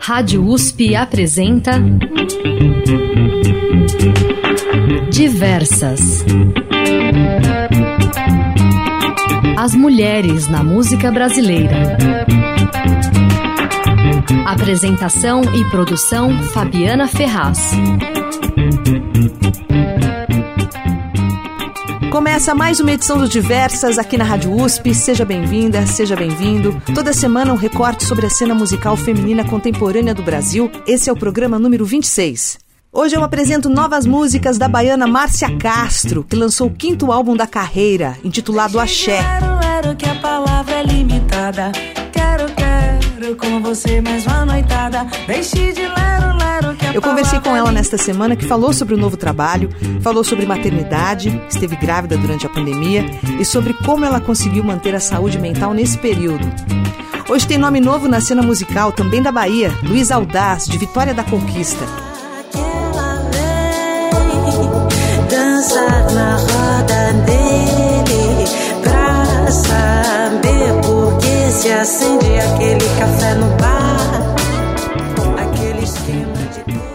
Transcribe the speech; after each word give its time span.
Rádio 0.00 0.46
USP 0.46 0.94
apresenta 0.94 1.82
Diversas. 5.10 6.24
As 9.56 9.74
mulheres 9.74 10.46
na 10.48 10.62
música 10.62 11.10
brasileira. 11.10 11.96
Apresentação 14.44 15.40
e 15.54 15.64
produção 15.70 16.42
Fabiana 16.50 17.08
Ferraz. 17.08 17.72
Começa 22.16 22.54
mais 22.54 22.80
uma 22.80 22.92
edição 22.92 23.18
do 23.18 23.28
Diversas 23.28 23.98
aqui 23.98 24.16
na 24.16 24.24
Rádio 24.24 24.50
USP. 24.50 24.94
Seja 24.94 25.22
bem-vinda, 25.22 25.84
seja 25.84 26.16
bem-vindo. 26.16 26.80
Toda 26.94 27.12
semana 27.12 27.52
um 27.52 27.56
recorte 27.56 28.06
sobre 28.06 28.24
a 28.24 28.30
cena 28.30 28.54
musical 28.54 28.96
feminina 28.96 29.44
contemporânea 29.44 30.14
do 30.14 30.22
Brasil. 30.22 30.72
Esse 30.86 31.10
é 31.10 31.12
o 31.12 31.16
programa 31.16 31.58
número 31.58 31.84
26. 31.84 32.56
Hoje 32.90 33.14
eu 33.14 33.22
apresento 33.22 33.68
novas 33.68 34.06
músicas 34.06 34.56
da 34.56 34.66
baiana 34.66 35.06
Márcia 35.06 35.58
Castro, 35.58 36.24
que 36.24 36.34
lançou 36.34 36.68
o 36.68 36.74
quinto 36.74 37.12
álbum 37.12 37.36
da 37.36 37.46
carreira, 37.46 38.16
intitulado 38.24 38.80
Axé. 38.80 39.22
Quero, 39.22 39.58
quero 39.60 39.96
que 39.96 40.08
a 40.08 40.14
palavra 40.14 40.74
é 40.74 40.82
limitada. 40.84 41.70
Quero, 42.12 42.50
com 43.34 43.60
você 43.60 44.00
mais 44.00 44.24
uma 44.26 44.44
noitada. 44.44 45.06
Deixe 45.26 45.72
de 45.72 45.82
lero, 45.82 46.36
lero 46.38 46.76
que 46.76 46.86
a 46.86 46.92
Eu 46.92 47.02
conversei 47.02 47.40
com 47.40 47.56
ela 47.56 47.70
é 47.70 47.72
nesta 47.72 47.98
semana 47.98 48.36
que 48.36 48.44
falou 48.44 48.72
sobre 48.72 48.94
o 48.94 48.96
novo 48.96 49.16
trabalho, 49.16 49.68
falou 50.00 50.22
sobre 50.22 50.46
maternidade, 50.46 51.42
esteve 51.48 51.74
grávida 51.76 52.16
durante 52.16 52.46
a 52.46 52.48
pandemia 52.48 53.04
e 53.40 53.44
sobre 53.44 53.72
como 53.72 54.04
ela 54.04 54.20
conseguiu 54.20 54.62
manter 54.62 54.94
a 54.94 55.00
saúde 55.00 55.38
mental 55.38 55.74
nesse 55.74 55.98
período. 55.98 56.46
Hoje 57.28 57.46
tem 57.46 57.58
nome 57.58 57.80
novo 57.80 58.06
na 58.06 58.20
cena 58.20 58.42
musical, 58.42 58.92
também 58.92 59.20
da 59.20 59.32
Bahia, 59.32 59.72
Luiz 59.82 60.12
Aldaz, 60.12 60.66
de 60.66 60.78
Vitória 60.78 61.12
da 61.12 61.24
Conquista. 61.24 61.84
Aquela 62.54 63.14
lei, 63.32 65.28
dançar 65.28 66.12
na 66.12 66.36
roda 66.36 67.12
dele 67.24 67.45
se 71.56 71.72
acende 71.72 72.38
aquele 72.38 72.84
café 72.98 73.34
no 73.34 73.48
bar. 73.56 74.36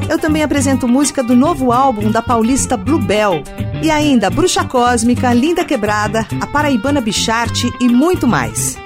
Eu 0.08 0.20
também 0.20 0.44
apresento 0.44 0.88
música 0.88 1.24
do 1.24 1.36
novo 1.36 1.72
álbum 1.72 2.12
da 2.12 2.22
paulista 2.22 2.76
Bluebell. 2.76 3.44
E 3.82 3.90
ainda 3.90 4.30
Bruxa 4.30 4.64
Cósmica, 4.64 5.34
Linda 5.34 5.66
Quebrada, 5.66 6.28
a 6.40 6.46
Paraibana 6.46 7.02
Bicharte 7.02 7.72
e 7.80 7.88
muito 7.88 8.28
mais. 8.28 8.78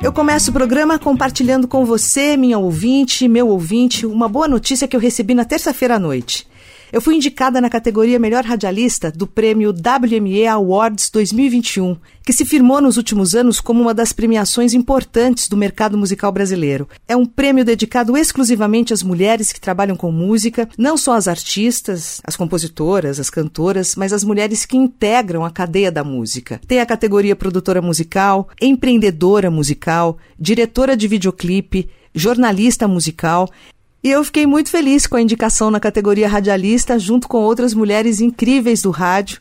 Eu 0.00 0.12
começo 0.12 0.50
o 0.50 0.52
programa 0.52 0.98
compartilhando 0.98 1.66
com 1.66 1.84
você, 1.84 2.36
minha 2.36 2.58
ouvinte, 2.58 3.26
meu 3.26 3.48
ouvinte, 3.48 4.06
uma 4.06 4.28
boa 4.28 4.46
notícia 4.46 4.86
que 4.86 4.94
eu 4.94 5.00
recebi 5.00 5.34
na 5.34 5.44
terça-feira 5.44 5.96
à 5.96 5.98
noite. 5.98 6.46
Eu 6.90 7.02
fui 7.02 7.14
indicada 7.14 7.60
na 7.60 7.68
categoria 7.68 8.18
Melhor 8.18 8.44
Radialista 8.44 9.12
do 9.12 9.26
prêmio 9.26 9.72
WME 9.72 10.46
Awards 10.46 11.10
2021, 11.10 11.98
que 12.24 12.32
se 12.32 12.46
firmou 12.46 12.80
nos 12.80 12.96
últimos 12.96 13.34
anos 13.34 13.60
como 13.60 13.82
uma 13.82 13.92
das 13.92 14.10
premiações 14.10 14.72
importantes 14.72 15.48
do 15.48 15.56
mercado 15.56 15.98
musical 15.98 16.32
brasileiro. 16.32 16.88
É 17.06 17.14
um 17.14 17.26
prêmio 17.26 17.62
dedicado 17.62 18.16
exclusivamente 18.16 18.94
às 18.94 19.02
mulheres 19.02 19.52
que 19.52 19.60
trabalham 19.60 19.96
com 19.96 20.10
música, 20.10 20.66
não 20.78 20.96
só 20.96 21.12
as 21.12 21.28
artistas, 21.28 22.22
as 22.24 22.36
compositoras, 22.36 23.20
as 23.20 23.28
cantoras, 23.28 23.94
mas 23.94 24.10
as 24.14 24.24
mulheres 24.24 24.64
que 24.64 24.78
integram 24.78 25.44
a 25.44 25.50
cadeia 25.50 25.92
da 25.92 26.02
música. 26.02 26.58
Tem 26.66 26.80
a 26.80 26.86
categoria 26.86 27.36
produtora 27.36 27.82
musical, 27.82 28.48
empreendedora 28.62 29.50
musical, 29.50 30.16
diretora 30.40 30.96
de 30.96 31.06
videoclipe, 31.06 31.90
jornalista 32.14 32.88
musical 32.88 33.50
e 34.02 34.10
eu 34.10 34.22
fiquei 34.22 34.46
muito 34.46 34.70
feliz 34.70 35.06
com 35.06 35.16
a 35.16 35.22
indicação 35.22 35.70
na 35.70 35.80
categoria 35.80 36.28
radialista, 36.28 36.98
junto 36.98 37.26
com 37.26 37.38
outras 37.38 37.74
mulheres 37.74 38.20
incríveis 38.20 38.82
do 38.82 38.90
rádio. 38.90 39.40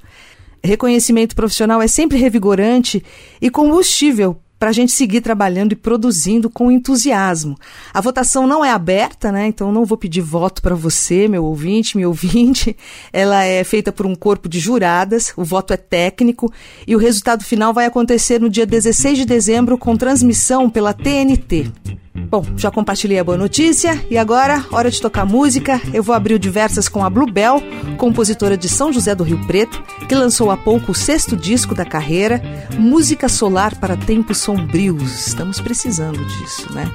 Reconhecimento 0.63 1.35
profissional 1.35 1.81
é 1.81 1.87
sempre 1.87 2.17
revigorante 2.17 3.03
e 3.39 3.49
combustível 3.49 4.37
para 4.59 4.69
a 4.69 4.73
gente 4.73 4.91
seguir 4.91 5.21
trabalhando 5.21 5.73
e 5.73 5.75
produzindo 5.75 6.49
com 6.49 6.71
entusiasmo. 6.71 7.55
A 7.93 8.01
votação 8.01 8.47
não 8.47 8.65
é 8.65 8.71
aberta, 8.71 9.31
né? 9.31 9.47
Então 9.47 9.71
não 9.71 9.85
vou 9.85 9.97
pedir 9.97 10.21
voto 10.21 10.61
para 10.61 10.73
você, 10.73 11.27
meu 11.27 11.45
ouvinte, 11.45 11.95
meu 11.95 12.09
ouvinte. 12.09 12.75
Ela 13.13 13.43
é 13.43 13.63
feita 13.63 13.91
por 13.91 14.05
um 14.05 14.15
corpo 14.15 14.49
de 14.49 14.59
juradas, 14.59 15.31
o 15.37 15.43
voto 15.43 15.73
é 15.73 15.77
técnico 15.77 16.51
e 16.87 16.95
o 16.95 16.99
resultado 16.99 17.43
final 17.43 17.73
vai 17.73 17.85
acontecer 17.85 18.41
no 18.41 18.49
dia 18.49 18.65
16 18.65 19.19
de 19.19 19.25
dezembro 19.25 19.77
com 19.77 19.95
transmissão 19.95 20.69
pela 20.69 20.93
TNT. 20.93 21.71
Bom, 22.17 22.43
já 22.57 22.71
compartilhei 22.71 23.19
a 23.19 23.23
boa 23.23 23.37
notícia 23.37 24.03
e 24.09 24.17
agora, 24.17 24.65
hora 24.71 24.89
de 24.89 24.99
tocar 24.99 25.25
música. 25.25 25.79
Eu 25.93 26.01
vou 26.01 26.15
abrir 26.15 26.33
o 26.33 26.39
Diversas 26.39 26.89
com 26.89 27.03
a 27.03 27.09
Bluebell, 27.09 27.61
compositora 27.97 28.57
de 28.57 28.67
São 28.67 28.91
José 28.91 29.13
do 29.13 29.23
Rio 29.23 29.39
Preto, 29.45 29.81
que 30.09 30.15
lançou 30.15 30.49
há 30.49 30.57
pouco 30.57 30.91
o 30.91 30.95
sexto 30.95 31.35
disco 31.35 31.75
da 31.75 31.85
carreira, 31.85 32.41
Música 32.77 33.29
Solar 33.29 33.79
para 33.79 33.95
Tempos 33.95 34.39
Sombrios. 34.39 35.27
Estamos 35.27 35.61
precisando 35.61 36.23
disso, 36.25 36.73
né? 36.73 36.91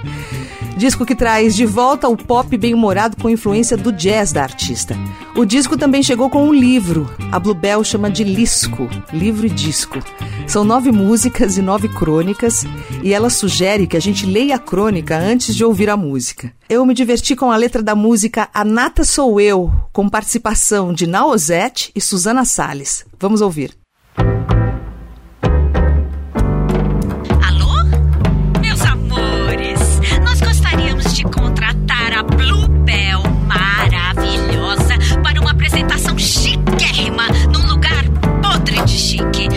Disco 0.76 1.06
que 1.06 1.14
traz 1.14 1.54
de 1.54 1.64
volta 1.64 2.08
o 2.08 2.16
pop 2.16 2.56
bem-humorado 2.56 3.16
com 3.16 3.30
influência 3.30 3.76
do 3.76 3.92
jazz 3.92 4.32
da 4.32 4.42
artista. 4.42 4.96
O 5.36 5.44
disco 5.44 5.76
também 5.76 6.02
chegou 6.02 6.28
com 6.28 6.46
um 6.46 6.52
livro. 6.52 7.08
A 7.30 7.38
Bluebell 7.38 7.84
chama 7.84 8.10
de 8.10 8.24
Lisco, 8.24 8.88
livro 9.12 9.46
e 9.46 9.50
disco. 9.50 9.98
São 10.46 10.64
nove 10.64 10.90
músicas 10.90 11.56
e 11.56 11.62
nove 11.62 11.88
crônicas, 11.88 12.64
e 13.02 13.12
ela 13.12 13.30
sugere 13.30 13.86
que 13.86 13.96
a 13.96 14.00
gente 14.00 14.26
leia 14.26 14.56
a 14.56 14.58
crônica 14.58 15.11
antes 15.16 15.54
de 15.54 15.64
ouvir 15.64 15.88
a 15.90 15.96
música. 15.96 16.52
Eu 16.68 16.84
me 16.86 16.94
diverti 16.94 17.34
com 17.36 17.50
a 17.50 17.56
letra 17.56 17.82
da 17.82 17.94
música 17.94 18.48
A 18.52 18.64
Nata 18.64 19.04
Sou 19.04 19.40
Eu, 19.40 19.72
com 19.92 20.08
participação 20.08 20.92
de 20.92 21.06
Naozete 21.06 21.90
e 21.94 22.00
Suzana 22.00 22.44
Salles. 22.44 23.04
Vamos 23.18 23.40
ouvir. 23.40 23.74
Alô? 27.46 27.84
Meus 28.60 28.80
amores, 28.82 29.80
nós 30.24 30.40
gostaríamos 30.40 31.14
de 31.14 31.24
contratar 31.24 32.12
a 32.12 32.22
Bluebell 32.22 33.22
maravilhosa 33.46 34.94
para 35.22 35.40
uma 35.40 35.52
apresentação 35.52 36.16
chiquérrima 36.18 37.28
num 37.52 37.66
lugar 37.66 38.04
podre 38.42 38.82
de 38.84 38.92
chique. 38.98 39.48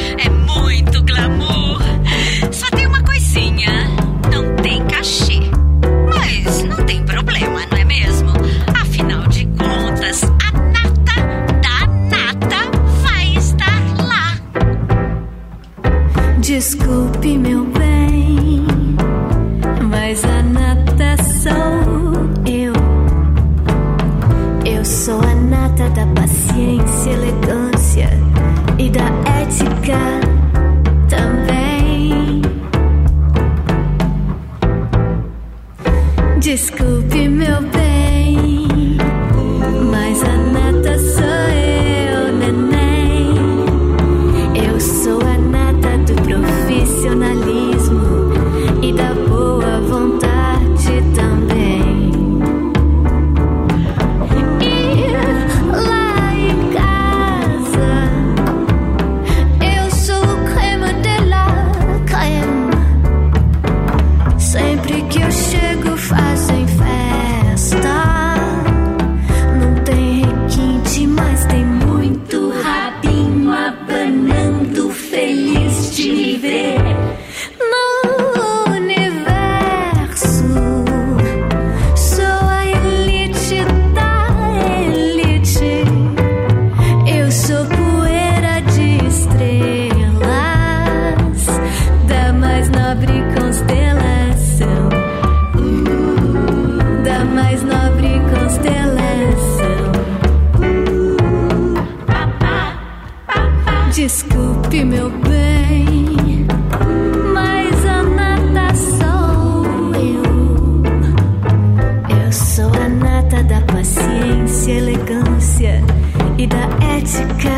Etika 116.95 117.54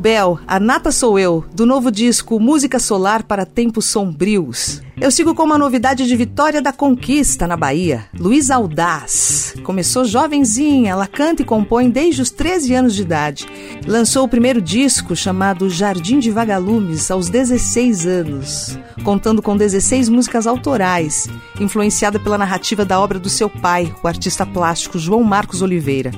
Bluebell, 0.00 0.38
A 0.46 0.58
Nata 0.58 0.90
Sou 0.90 1.18
Eu, 1.18 1.44
do 1.52 1.66
novo 1.66 1.90
disco 1.90 2.40
Música 2.40 2.78
Solar 2.78 3.22
para 3.22 3.44
Tempos 3.44 3.84
Sombrios. 3.84 4.80
Eu 5.00 5.10
sigo 5.10 5.34
com 5.34 5.44
uma 5.44 5.56
novidade 5.56 6.06
de 6.06 6.14
Vitória 6.14 6.60
da 6.60 6.74
Conquista, 6.74 7.46
na 7.46 7.56
Bahia. 7.56 8.04
Luiz 8.18 8.50
Audaz. 8.50 9.54
Começou 9.62 10.04
jovenzinha, 10.04 10.90
ela 10.90 11.06
canta 11.06 11.40
e 11.40 11.44
compõe 11.44 11.88
desde 11.88 12.20
os 12.20 12.30
13 12.30 12.74
anos 12.74 12.94
de 12.94 13.00
idade. 13.00 13.46
Lançou 13.86 14.24
o 14.24 14.28
primeiro 14.28 14.60
disco, 14.60 15.16
chamado 15.16 15.70
Jardim 15.70 16.18
de 16.18 16.30
Vagalumes, 16.30 17.10
aos 17.10 17.30
16 17.30 18.06
anos, 18.06 18.78
contando 19.02 19.40
com 19.40 19.56
16 19.56 20.10
músicas 20.10 20.46
autorais, 20.46 21.26
influenciada 21.58 22.20
pela 22.20 22.36
narrativa 22.36 22.84
da 22.84 23.00
obra 23.00 23.18
do 23.18 23.30
seu 23.30 23.48
pai, 23.48 23.94
o 24.02 24.06
artista 24.06 24.44
plástico 24.44 24.98
João 24.98 25.24
Marcos 25.24 25.62
Oliveira. 25.62 26.10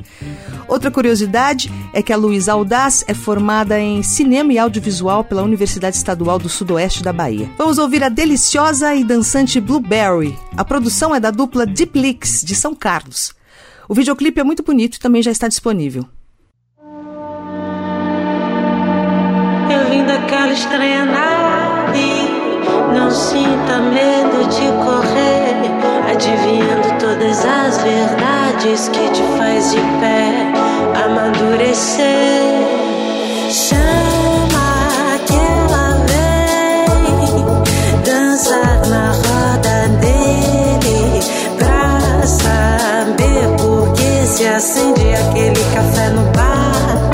Outra 0.66 0.90
curiosidade 0.90 1.70
é 1.92 2.02
que 2.02 2.12
a 2.12 2.16
Luísa 2.16 2.52
Audaz 2.52 3.04
é 3.06 3.14
formada 3.14 3.78
em 3.78 4.02
cinema 4.02 4.52
e 4.52 4.58
audiovisual 4.58 5.22
pela 5.22 5.42
Universidade 5.42 5.96
Estadual 5.96 6.38
do 6.38 6.48
Sudoeste 6.48 7.02
da 7.02 7.12
Bahia. 7.12 7.50
Vamos 7.58 7.78
ouvir 7.78 8.02
a 8.02 8.08
deliciosa 8.08 8.71
e 8.72 9.04
dançante 9.04 9.60
Blueberry. 9.60 10.34
A 10.56 10.64
produção 10.64 11.14
é 11.14 11.20
da 11.20 11.30
dupla 11.30 11.66
Deep 11.66 11.98
Licks, 11.98 12.42
de 12.42 12.54
São 12.54 12.74
Carlos. 12.74 13.34
O 13.86 13.92
videoclipe 13.92 14.40
é 14.40 14.44
muito 14.44 14.62
bonito 14.62 14.96
e 14.96 14.98
também 14.98 15.22
já 15.22 15.30
está 15.30 15.46
disponível. 15.46 16.06
Eu 19.70 19.90
vim 19.90 20.06
daquela 20.06 20.52
estranha 20.52 21.04
nave, 21.04 22.30
não 22.94 23.10
sinta 23.10 23.78
medo 23.78 24.48
de 24.48 24.66
correr, 24.82 26.10
adivinhando 26.10 26.98
todas 26.98 27.44
as 27.44 27.76
verdades 27.82 28.88
que 28.88 29.10
te 29.10 29.22
faz 29.36 29.70
de 29.70 29.80
pé 30.00 30.50
amadurecer. 31.04 32.40
Chama 33.50 34.11
que 44.42 44.48
acende 44.48 45.14
aquele 45.14 45.64
café 45.72 46.10
no 46.10 46.24
bar, 46.32 47.10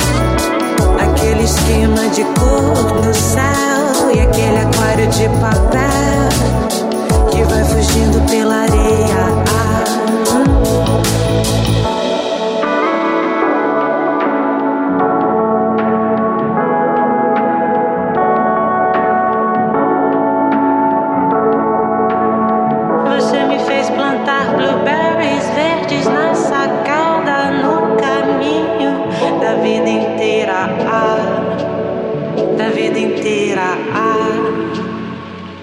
aquele 0.98 1.44
esquema 1.44 2.08
de 2.08 2.24
cor 2.24 3.04
no 3.04 3.12
céu 3.12 4.10
e 4.14 4.20
aquele 4.20 4.56
aquário 4.56 5.06
de 5.08 5.28
papel 5.38 7.28
que 7.30 7.42
vai 7.42 7.64
fugindo 7.66 8.26
pela 8.30 8.62
areia. 8.62 9.47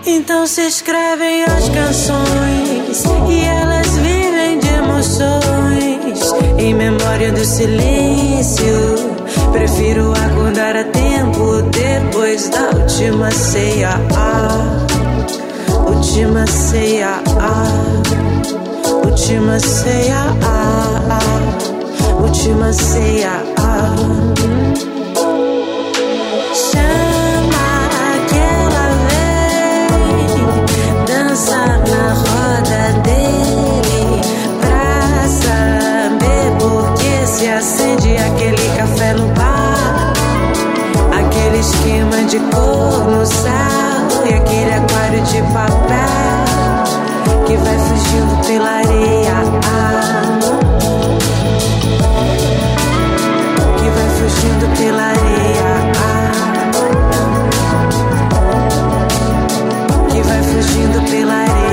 Então 0.08 0.46
se 0.46 0.62
escrevem 0.62 1.44
as 1.46 1.68
canções 1.70 3.04
e 3.28 3.42
elas 3.44 3.88
vivem 3.98 4.60
de 4.60 4.68
emoções 4.68 6.34
em 6.60 6.76
memória 6.76 7.32
do 7.32 7.44
silêncio. 7.44 9.16
Prefiro 9.52 10.14
acordar 10.14 10.76
a 10.76 10.84
tempo 10.84 11.64
depois 11.72 12.50
da 12.50 12.70
última 12.78 13.32
ceia. 13.32 14.00
Ah, 14.16 14.86
última 15.88 16.46
ceia. 16.46 17.20
Ah, 17.40 17.68
última 19.06 19.60
ceia. 19.60 20.20
Ah, 20.44 21.02
ah, 21.10 22.22
última 22.22 22.72
ceia. 22.72 23.44
Ah. 23.58 23.96
De 42.28 42.40
cor 42.40 43.06
no 43.06 43.26
céu 43.26 44.26
e 44.30 44.34
aquele 44.34 44.74
aquário 44.74 45.22
de 45.22 45.42
papel 45.54 46.86
que 47.46 47.56
vai 47.58 47.78
fugindo 47.78 48.48
pela 48.48 48.70
areia. 48.70 49.36
Que 53.78 53.90
vai 53.90 54.10
fugindo 54.10 54.78
pela 54.78 55.04
areia. 55.04 55.76
Que 60.10 60.22
vai 60.22 60.42
fugindo 60.44 61.10
pela 61.10 61.34
areia. 61.34 61.65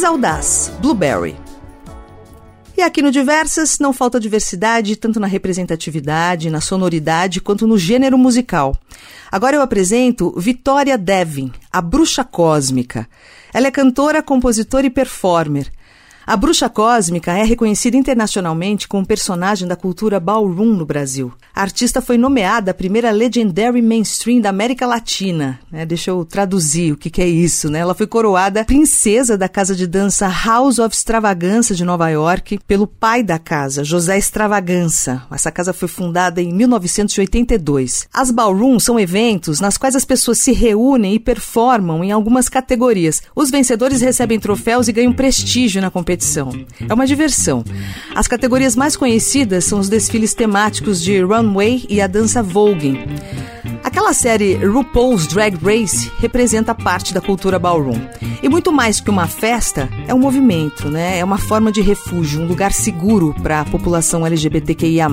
Luiz 0.00 0.04
Audaz, 0.04 0.72
Blueberry. 0.80 1.36
E 2.74 2.80
aqui 2.80 3.02
no 3.02 3.10
Diversas 3.10 3.78
não 3.78 3.92
falta 3.92 4.18
diversidade, 4.18 4.96
tanto 4.96 5.20
na 5.20 5.26
representatividade, 5.26 6.48
na 6.48 6.58
sonoridade, 6.58 7.38
quanto 7.38 7.66
no 7.66 7.76
gênero 7.76 8.16
musical. 8.16 8.74
Agora 9.30 9.56
eu 9.56 9.60
apresento 9.60 10.32
Vitória 10.38 10.96
Devin, 10.96 11.52
a 11.70 11.82
bruxa 11.82 12.24
cósmica. 12.24 13.06
Ela 13.52 13.66
é 13.66 13.70
cantora, 13.70 14.22
compositora 14.22 14.86
e 14.86 14.90
performer. 14.90 15.70
A 16.26 16.36
bruxa 16.36 16.68
cósmica 16.68 17.32
é 17.32 17.42
reconhecida 17.44 17.96
internacionalmente 17.96 18.86
como 18.86 19.06
personagem 19.06 19.66
da 19.66 19.74
cultura 19.74 20.20
ballroom 20.20 20.74
no 20.74 20.84
Brasil. 20.84 21.32
A 21.54 21.62
artista 21.62 22.00
foi 22.00 22.16
nomeada 22.16 22.70
a 22.70 22.74
primeira 22.74 23.10
Legendary 23.10 23.82
Mainstream 23.82 24.40
da 24.40 24.50
América 24.50 24.86
Latina. 24.86 25.58
Né? 25.72 25.84
Deixa 25.84 26.10
eu 26.10 26.24
traduzir 26.24 26.92
o 26.92 26.96
que, 26.96 27.10
que 27.10 27.22
é 27.22 27.26
isso. 27.26 27.70
Né? 27.70 27.80
Ela 27.80 27.94
foi 27.94 28.06
coroada 28.06 28.64
princesa 28.64 29.36
da 29.36 29.48
casa 29.48 29.74
de 29.74 29.86
dança 29.86 30.28
House 30.28 30.78
of 30.78 30.94
Extravaganza 30.94 31.74
de 31.74 31.84
Nova 31.84 32.08
York 32.10 32.60
pelo 32.66 32.86
pai 32.86 33.22
da 33.22 33.38
casa, 33.38 33.82
José 33.82 34.16
Extravaganza. 34.16 35.22
Essa 35.30 35.50
casa 35.50 35.72
foi 35.72 35.88
fundada 35.88 36.40
em 36.40 36.52
1982. 36.52 38.08
As 38.12 38.30
ballrooms 38.30 38.84
são 38.84 39.00
eventos 39.00 39.58
nas 39.58 39.76
quais 39.76 39.96
as 39.96 40.04
pessoas 40.04 40.38
se 40.38 40.52
reúnem 40.52 41.14
e 41.14 41.18
performam 41.18 42.04
em 42.04 42.12
algumas 42.12 42.48
categorias. 42.48 43.22
Os 43.34 43.50
vencedores 43.50 44.00
recebem 44.00 44.38
troféus 44.38 44.86
e 44.86 44.92
ganham 44.92 45.12
prestígio 45.12 45.80
na 45.80 45.90
competição 45.90 46.19
competição. 46.20 46.52
É 46.88 46.92
uma 46.92 47.06
diversão. 47.06 47.64
As 48.14 48.28
categorias 48.28 48.76
mais 48.76 48.94
conhecidas 48.94 49.64
são 49.64 49.80
os 49.80 49.88
desfiles 49.88 50.34
temáticos 50.34 51.00
de 51.02 51.20
runway 51.20 51.86
e 51.88 52.00
a 52.00 52.06
dança 52.06 52.42
voguing. 52.42 52.98
Aquela 53.82 54.12
série 54.12 54.54
RuPaul's 54.56 55.26
Drag 55.26 55.56
Race 55.56 56.10
representa 56.18 56.74
parte 56.74 57.14
da 57.14 57.20
cultura 57.20 57.58
ballroom. 57.58 57.98
E 58.42 58.48
muito 58.48 58.70
mais 58.70 59.00
que 59.00 59.10
uma 59.10 59.26
festa, 59.26 59.88
é 60.06 60.14
um 60.14 60.18
movimento, 60.18 60.88
né? 60.88 61.18
É 61.18 61.24
uma 61.24 61.38
forma 61.38 61.72
de 61.72 61.80
refúgio, 61.80 62.40
um 62.40 62.46
lugar 62.46 62.72
seguro 62.72 63.34
para 63.42 63.60
a 63.60 63.64
população 63.64 64.26
LGBTQIA+. 64.26 65.08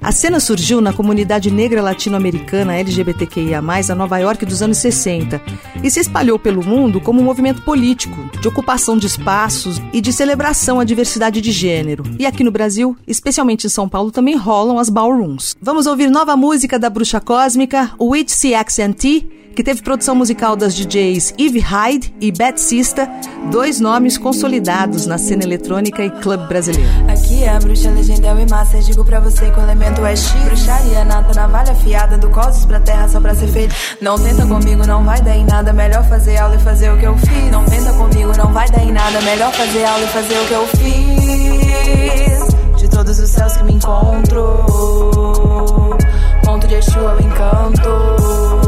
A 0.00 0.12
cena 0.12 0.40
surgiu 0.40 0.80
na 0.80 0.92
comunidade 0.92 1.50
negra 1.50 1.82
latino-americana 1.82 2.76
LGBTQIA+, 2.76 3.58
a 3.58 3.94
Nova 3.94 4.18
York 4.18 4.44
dos 4.44 4.62
anos 4.62 4.78
60, 4.78 5.40
e 5.82 5.90
se 5.90 6.00
espalhou 6.00 6.38
pelo 6.38 6.64
mundo 6.64 7.00
como 7.00 7.20
um 7.20 7.24
movimento 7.24 7.62
político, 7.62 8.16
de 8.40 8.48
ocupação 8.48 8.96
de 8.96 9.06
espaços 9.06 9.80
e 9.92 10.00
de 10.00 10.12
celebração 10.12 10.37
à 10.78 10.84
diversidade 10.84 11.40
de 11.40 11.50
gênero. 11.50 12.04
E 12.18 12.24
aqui 12.24 12.44
no 12.44 12.52
Brasil, 12.52 12.96
especialmente 13.06 13.66
em 13.66 13.70
São 13.70 13.88
Paulo, 13.88 14.12
também 14.12 14.36
rolam 14.36 14.78
as 14.78 14.88
ballrooms. 14.88 15.56
Vamos 15.60 15.86
ouvir 15.86 16.08
nova 16.08 16.36
música 16.36 16.78
da 16.78 16.88
Bruxa 16.88 17.20
Cósmica, 17.20 17.90
Witch 18.00 18.30
CXNT, 18.30 19.26
que 19.54 19.62
teve 19.62 19.82
produção 19.82 20.14
musical 20.14 20.54
das 20.54 20.74
DJs 20.74 21.34
Eve 21.38 21.58
Hyde 21.58 22.14
e 22.20 22.30
Beth 22.30 22.58
Sista, 22.58 23.10
dois 23.50 23.80
nomes 23.80 24.16
consolidados 24.16 25.06
na 25.06 25.18
cena 25.18 25.42
eletrônica 25.44 26.04
e 26.04 26.10
clube 26.10 26.46
brasileiro. 26.46 26.88
Aqui 27.08 27.42
é 27.42 27.48
a 27.48 27.58
bruxa 27.58 27.90
legendel 27.90 28.38
e 28.38 28.48
master, 28.48 28.80
digo 28.82 29.04
pra 29.04 29.20
você 29.20 29.50
que 29.50 29.58
o 29.58 29.62
elemento 29.62 30.04
é 30.04 30.14
X. 30.14 30.32
Bruxaria 30.44 31.04
nata, 31.04 31.34
navalha 31.34 31.72
afiada, 31.72 32.16
do 32.16 32.30
cosmos 32.30 32.66
pra 32.66 32.80
terra 32.80 33.08
só 33.08 33.20
pra 33.20 33.34
ser 33.34 33.48
feito. 33.48 33.74
Não 34.00 34.18
tenta 34.18 34.46
comigo, 34.46 34.86
não 34.86 35.04
vai 35.04 35.20
dar 35.20 35.36
em 35.36 35.44
nada, 35.44 35.72
melhor 35.72 36.04
fazer 36.08 36.36
aula 36.36 36.56
e 36.56 36.58
fazer 36.60 36.92
o 36.92 36.98
que 36.98 37.06
eu 37.06 37.16
fiz. 37.18 37.50
Não 37.50 37.64
tenta 37.64 37.92
comigo, 37.92 38.32
não 38.36 38.52
vai 38.52 38.68
dar 38.70 38.82
em 38.82 38.92
nada, 38.92 39.20
melhor 39.22 39.52
fazer 39.52 39.84
aula 39.84 40.04
e 40.04 40.08
fazer 40.08 40.38
o 40.38 40.46
que 40.46 40.54
eu 40.54 40.66
fiz. 40.68 42.48
De 42.80 42.88
todos 42.88 43.18
os 43.18 43.28
céus 43.28 43.56
que 43.56 43.64
me 43.64 43.74
encontro, 43.74 44.64
ponto 46.44 46.66
de 46.66 46.74
Exu 46.74 46.98
é 46.98 47.14
o 47.14 47.20
encanto 47.20 48.67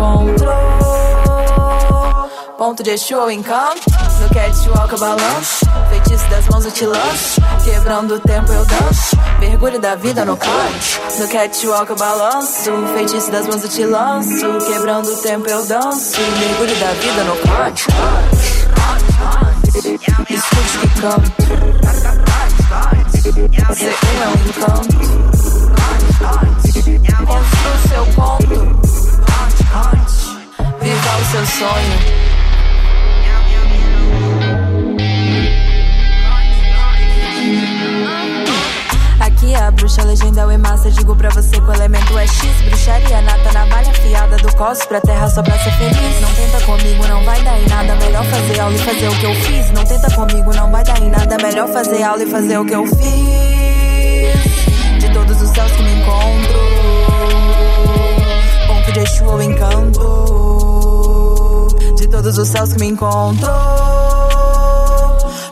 os 0.00 0.40
céus 0.40 0.74
que 0.76 0.94
me 0.94 1.12
encontro. 1.12 2.30
Ponto 2.56 2.82
de 2.82 2.90
Exu 2.90 3.16
ou 3.16 3.30
encanto, 3.30 3.80
no 4.20 4.28
catwalk 4.28 4.92
eu 4.92 4.98
balanço. 4.98 5.66
Feitiço 5.88 6.28
das 6.28 6.46
mãos 6.48 6.64
eu 6.66 6.70
te 6.70 6.84
lanço, 6.84 7.40
quebrando 7.64 8.16
o 8.16 8.20
tempo 8.20 8.52
eu 8.52 8.64
danço. 8.66 9.16
Mergulho 9.38 9.80
da 9.80 9.94
vida 9.94 10.24
no 10.26 10.36
canto, 10.36 11.00
no 11.18 11.28
catwalk 11.28 11.90
eu 11.90 11.96
balanço. 11.96 12.70
Feitiço 12.94 13.30
das 13.30 13.46
mãos 13.46 13.62
eu 13.62 13.68
te 13.70 13.84
lanço, 13.84 14.46
quebrando 14.66 15.10
o 15.10 15.16
tempo 15.16 15.48
eu 15.48 15.64
danço. 15.64 16.20
Mergulho 16.20 16.76
da 16.76 16.92
vida 16.92 17.24
no 17.24 17.36
canto. 17.36 17.86
Escute 20.28 20.78
que 20.80 20.88
canto. 21.00 21.32
Você 23.68 23.86
é 23.86 24.28
um 24.28 24.34
encanto. 24.48 25.00
Construa 27.26 27.76
seu 27.88 28.04
ponto. 28.14 28.39
Seu 31.46 31.46
sonho. 31.46 31.98
Aqui 39.20 39.54
é 39.54 39.56
a 39.56 39.70
bruxa 39.70 40.02
legenda 40.04 40.46
o 40.46 40.58
massa. 40.58 40.90
Digo 40.90 41.16
pra 41.16 41.30
você 41.30 41.60
que 41.60 41.60
o 41.60 41.72
elemento 41.72 42.18
é 42.18 42.26
X. 42.26 42.42
Bruxaria 42.64 43.22
nata, 43.22 43.52
navalha 43.52 43.90
afiada 43.90 44.36
Do 44.36 44.54
cosmos 44.54 44.86
pra 44.86 45.00
terra 45.00 45.28
só 45.28 45.42
pra 45.42 45.58
ser 45.58 45.72
feliz. 45.72 46.20
Não 46.20 46.32
tenta 46.34 46.60
comigo, 46.66 47.06
não 47.06 47.24
vai 47.24 47.42
dar 47.42 47.58
em 47.58 47.68
nada. 47.68 47.96
Melhor 47.96 48.24
fazer 48.24 48.60
aula 48.60 48.74
e 48.74 48.78
fazer 48.78 49.08
o 49.08 49.18
que 49.18 49.24
eu 49.24 49.34
fiz. 49.34 49.70
Não 49.70 49.84
tenta 49.84 50.14
comigo, 50.14 50.54
não 50.54 50.70
vai 50.70 50.84
dar 50.84 51.00
em 51.00 51.10
nada. 51.10 51.36
Melhor 51.38 51.68
fazer 51.68 52.02
aula 52.02 52.22
e 52.22 52.30
fazer 52.30 52.58
o 52.58 52.66
que 52.66 52.74
eu 52.74 52.86
fiz. 52.86 53.00
De 55.00 55.10
todos 55.12 55.40
os 55.40 55.50
céus 55.50 55.72
que 55.72 55.82
me 55.82 55.92
encontro. 55.92 56.60
Ponto 58.66 58.92
de 58.92 59.00
Exu 59.00 59.24
ou 59.24 59.42
encanto 59.42 60.49
todos 62.10 62.38
os 62.38 62.48
céus 62.48 62.72
que 62.72 62.80
me 62.80 62.88
encontro 62.88 63.50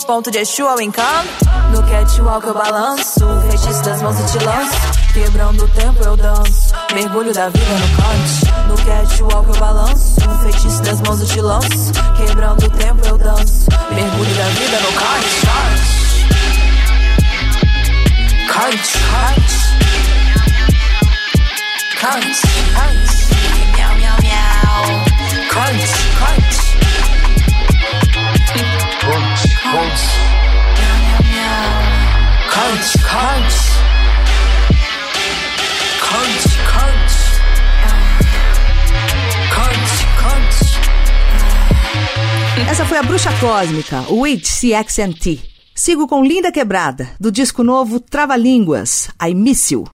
Ponto 0.07 0.31
de 0.31 0.39
Exu 0.39 0.65
ou 0.65 0.81
encanto 0.81 1.49
no 1.71 1.83
catwalk 1.83 2.47
eu 2.47 2.55
balanço, 2.55 3.21
feitiço 3.51 3.83
das 3.83 4.01
mãos 4.01 4.19
eu 4.19 4.27
te 4.27 4.45
lanço. 4.45 4.75
Quebrando 5.13 5.65
o 5.65 5.69
tempo 5.69 6.03
eu 6.03 6.17
danço, 6.17 6.75
mergulho 6.95 7.33
da 7.35 7.51
vida 7.51 7.75
no 7.75 7.89
cante. 7.97 8.47
No 8.69 8.77
catwalk 8.87 9.49
eu 9.49 9.61
balanço, 9.61 10.21
feitiço 10.43 10.83
das 10.83 11.01
mãos 11.03 11.21
eu 11.21 11.27
te 11.27 11.41
lanço. 11.43 11.93
Quebrando 12.17 12.65
o 12.65 12.71
tempo 12.71 13.07
eu 13.07 13.19
danço, 13.19 13.67
mergulho 13.91 14.35
da 14.35 14.45
vida 14.45 14.81
no 14.81 14.93
cante. 14.93 15.29
Cante, 18.49 18.99
cante. 19.11 19.59
Cante, 22.01 22.43
cante. 22.75 23.18
Cante. 25.49 25.87
Cante, 26.19 26.19
cante. 26.19 26.69
Crunch, 32.51 32.93
crunch. 33.03 33.63
Crunch, 36.01 36.49
crunch. 36.67 37.19
Crunch, 39.51 40.07
crunch. 40.19 40.59
Essa 42.71 42.85
foi 42.85 42.99
a 42.99 43.03
Bruxa 43.03 43.31
Cósmica, 43.41 44.05
o 44.09 44.21
Witch 44.21 44.49
CXNT. 44.49 45.41
Sigo 45.75 46.07
com 46.07 46.25
Linda 46.25 46.53
Quebrada, 46.53 47.11
do 47.19 47.31
disco 47.31 47.63
novo 47.63 48.01
Trava 48.01 48.37
Línguas, 48.37 49.09
I 49.23 49.35
Miss 49.35 49.71
You. 49.71 49.85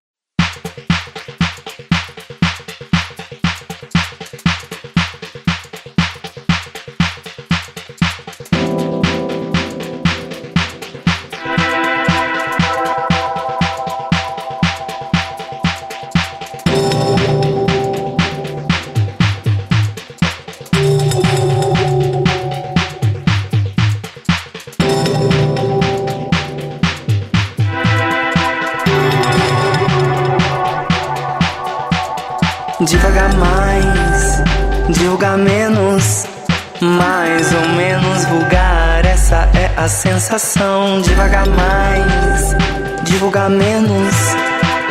Sensação. 40.38 41.00
Devagar 41.00 41.46
mais, 41.46 42.56
divulgar 43.04 43.48
menos, 43.48 44.14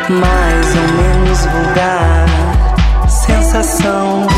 mais 0.08 0.76
ou 0.76 0.88
menos 0.96 1.46
vulgar. 1.46 3.08
Sensação. 3.08 4.33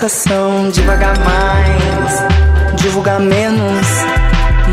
sensação 0.00 0.70
devagar 0.70 1.14
mais, 1.18 2.80
divulgar 2.80 3.20
menos, 3.20 3.86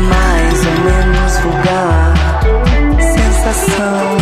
mais 0.08 0.66
ou 0.66 0.72
menos 0.84 1.38
vulgar. 1.40 2.14
Sensação 2.98 4.16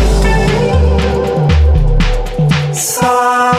só 2.73 3.53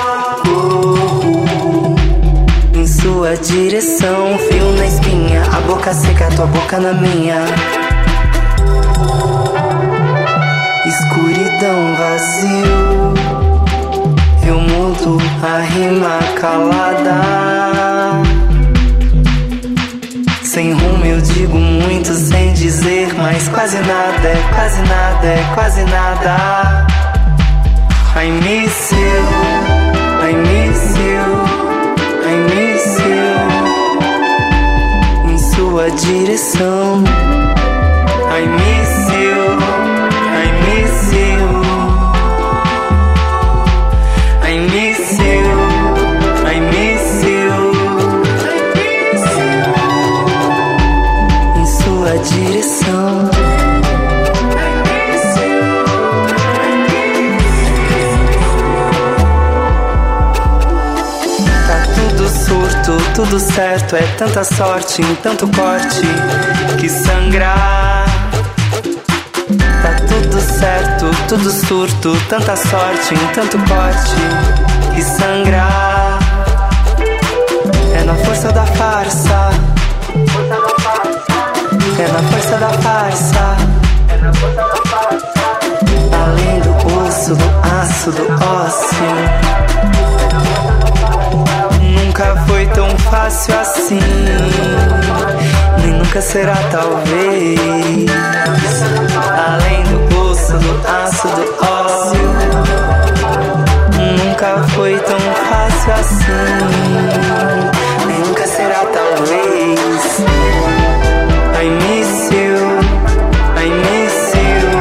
em 2.74 2.86
sua 2.86 3.38
direção, 3.38 4.38
fio 4.50 4.74
na 4.74 4.86
espinha, 4.86 5.42
a 5.56 5.62
boca 5.62 5.94
seca, 5.94 6.30
tua 6.36 6.48
boca 6.48 6.80
na 6.80 6.92
minha. 6.92 7.46
Escuridão 10.86 11.96
vazio. 11.96 12.87
Eu 14.48 14.62
mudo 14.62 15.18
a 15.44 15.60
rima 15.60 16.20
calada. 16.40 17.22
Sem 20.42 20.72
rumo 20.72 21.06
eu 21.06 21.20
digo 21.20 21.58
muito 21.58 22.14
sem 22.14 22.54
dizer, 22.54 23.14
mas 23.18 23.50
quase 23.50 23.78
nada, 23.80 24.26
é 24.26 24.50
quase 24.56 24.82
nada, 24.84 25.28
é 25.28 25.44
quase 25.54 25.84
nada. 25.84 26.88
I 28.16 28.32
miss 28.32 28.92
you, 28.94 28.98
I 30.24 30.34
miss 30.34 30.56
you, 30.56 30.67
certo, 63.88 63.96
é 63.96 64.02
tanta 64.18 64.44
sorte 64.44 65.02
em 65.02 65.16
tanto 65.16 65.48
corte 65.48 66.02
que 66.80 66.90
sangrar. 66.90 68.06
Tá 69.82 69.96
tudo 70.08 70.42
certo, 70.42 71.06
tudo 71.28 71.50
surto, 71.50 72.18
tanta 72.28 72.56
sorte 72.56 73.14
em 73.14 73.28
tanto 73.34 73.58
corte 73.60 74.16
que 74.94 75.02
sangrar. 75.02 76.20
É 77.94 78.04
na 78.04 78.16
força 78.16 78.52
da 78.52 78.66
farsa. 78.66 79.50
É 82.00 82.08
na 82.12 82.24
força 82.24 82.58
da 82.58 82.70
farsa. 82.70 83.58
Além 86.12 86.60
do 86.62 86.72
osso, 87.08 87.36
do 87.36 87.46
aço, 87.64 88.12
do 88.12 88.24
ósseo. 88.44 90.17
Nunca 92.18 92.36
foi 92.48 92.66
tão 92.66 92.90
fácil 92.98 93.60
assim. 93.60 94.00
Nem 95.78 95.94
nunca 95.94 96.20
será, 96.20 96.56
talvez. 96.72 97.60
Além 99.48 99.84
do 99.84 100.00
osso, 100.22 100.54
do 100.54 100.88
aço, 100.88 101.28
do 101.28 101.44
ósseo. 101.64 102.34
Nunca 103.94 104.64
foi 104.70 104.98
tão 104.98 105.20
fácil 105.20 105.94
assim. 105.94 106.26
Nem 108.08 108.18
nunca 108.22 108.48
será, 108.48 108.84
talvez. 108.92 109.80
I 111.62 111.70
miss 111.70 112.32
you, 112.32 112.58
I 113.62 113.70
miss 113.70 114.34
you. 114.34 114.74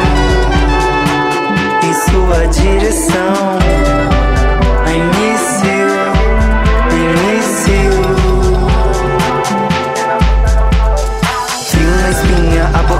Em 1.87 1.93
sua 2.11 2.47
direção. 2.47 3.46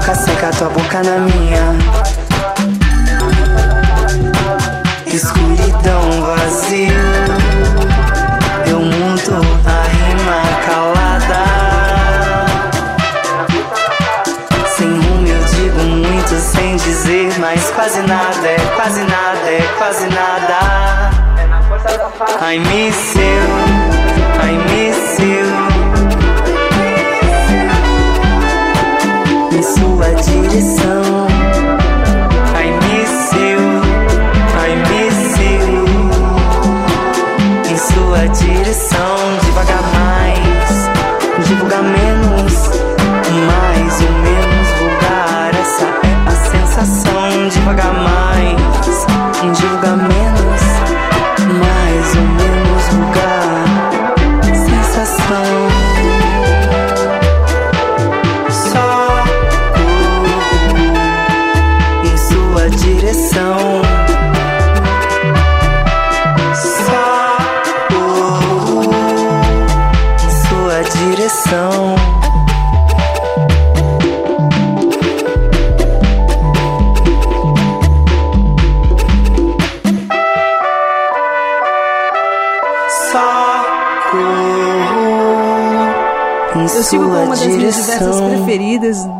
Boca 0.07 0.15
seca, 0.15 0.49
tua 0.51 0.69
boca 0.69 1.03
na 1.03 1.17
minha. 1.19 1.75
Escuridão 5.05 6.01
vazio. 6.21 6.93
Eu 8.67 8.79
mudo 8.79 9.41
a 9.65 9.83
rima 9.91 10.41
calada. 10.65 11.43
Sem 14.77 14.87
rumo 14.87 15.27
eu 15.27 15.43
digo 15.43 15.79
muito 15.81 16.35
sem 16.39 16.77
dizer, 16.77 17.37
mas 17.39 17.69
quase 17.71 17.99
nada, 18.03 18.47
é 18.47 18.57
quase 18.77 19.01
nada, 19.01 19.49
é 19.49 19.61
quase 19.77 20.07
nada. 20.07 21.07
I 22.39 22.59
miss 22.59 23.13
you, 23.15 23.66
sua 30.61 30.61
direção. 30.61 30.96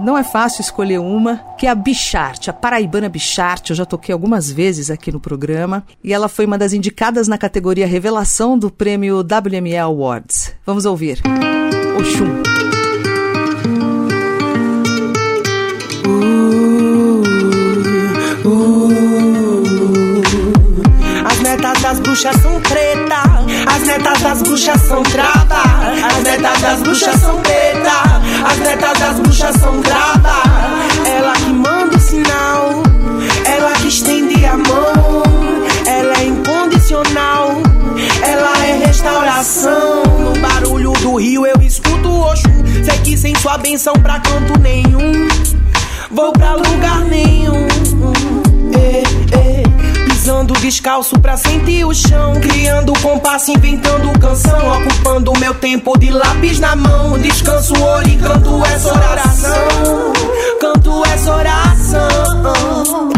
Não 0.07 0.17
é 0.17 0.23
fácil 0.23 0.61
escolher 0.61 0.99
uma, 0.99 1.35
que 1.57 1.67
é 1.67 1.69
a 1.69 1.75
Bicharte, 1.75 2.49
a 2.49 2.53
paraibana 2.53 3.09
Bicharte. 3.09 3.71
Eu 3.71 3.75
já 3.75 3.83
toquei 3.85 4.13
algumas 4.13 4.49
vezes 4.49 4.89
aqui 4.89 5.11
no 5.11 5.19
programa 5.19 5.83
e 6.01 6.13
ela 6.13 6.29
foi 6.29 6.45
uma 6.45 6.57
das 6.57 6.71
indicadas 6.71 7.27
na 7.27 7.37
categoria 7.37 7.85
Revelação 7.85 8.57
do 8.57 8.71
prêmio 8.71 9.17
WME 9.19 9.75
Awards. 9.75 10.55
Vamos 10.65 10.85
ouvir. 10.85 11.21
Oxum. 11.99 12.41
As 21.25 21.39
netas 21.41 21.81
das 21.81 21.99
bruxas 21.99 22.35
são 22.37 22.61
preta, 22.61 23.36
as 23.67 23.83
netas 23.83 24.21
das 24.21 24.41
bruxas 24.41 24.81
são 24.81 25.03
trava, 25.03 25.63
as 26.05 26.23
netas 26.23 26.61
das 26.61 26.79
bruxas 26.81 27.19
são 27.19 27.41
preta, 27.41 28.21
as 28.49 28.57
netas 28.57 28.99
das 28.99 29.19
bruxas 29.19 29.55
são 29.55 29.81
trava. 29.81 30.37
Ela 31.05 31.33
que 31.33 31.49
manda 31.49 31.97
o 31.97 31.99
sinal, 31.99 32.83
ela 33.45 33.71
que 33.73 33.87
estende 33.87 34.45
a 34.45 34.57
mão, 34.57 35.23
ela 35.85 36.13
é 36.19 36.25
incondicional, 36.25 37.57
ela 38.21 38.65
é 38.65 38.85
restauração. 38.85 40.03
No 40.03 40.39
barulho 40.39 40.93
do 40.93 41.15
rio 41.15 41.45
eu 41.45 41.61
escuto 41.61 42.09
o 42.09 42.21
Oxum, 42.21 42.63
sei 42.83 42.99
que 42.99 43.17
sem 43.17 43.35
sua 43.35 43.57
benção 43.57 43.93
pra 43.93 44.19
canto 44.19 44.59
nenhum, 44.59 45.27
vou 46.11 46.31
pra 46.31 46.55
lugar 46.55 47.01
nenhum. 47.01 47.67
Eh, 48.73 49.03
eh. 49.33 49.66
Pisando 50.27 50.53
descalço 50.55 51.17
pra 51.21 51.37
sentir 51.37 51.85
o 51.85 51.93
chão 51.93 52.33
Criando 52.41 52.91
compasso, 52.99 53.49
inventando 53.49 54.11
canção 54.19 54.59
Ocupando 54.81 55.31
meu 55.39 55.55
tempo 55.55 55.97
de 55.97 56.11
lápis 56.11 56.59
na 56.59 56.75
mão 56.75 57.17
Descanso, 57.17 57.73
oro 57.81 58.09
e 58.09 58.17
canto 58.17 58.61
essa 58.65 58.93
oração 58.93 60.13
Canto 60.59 61.05
essa 61.05 61.33
oração. 61.33 63.09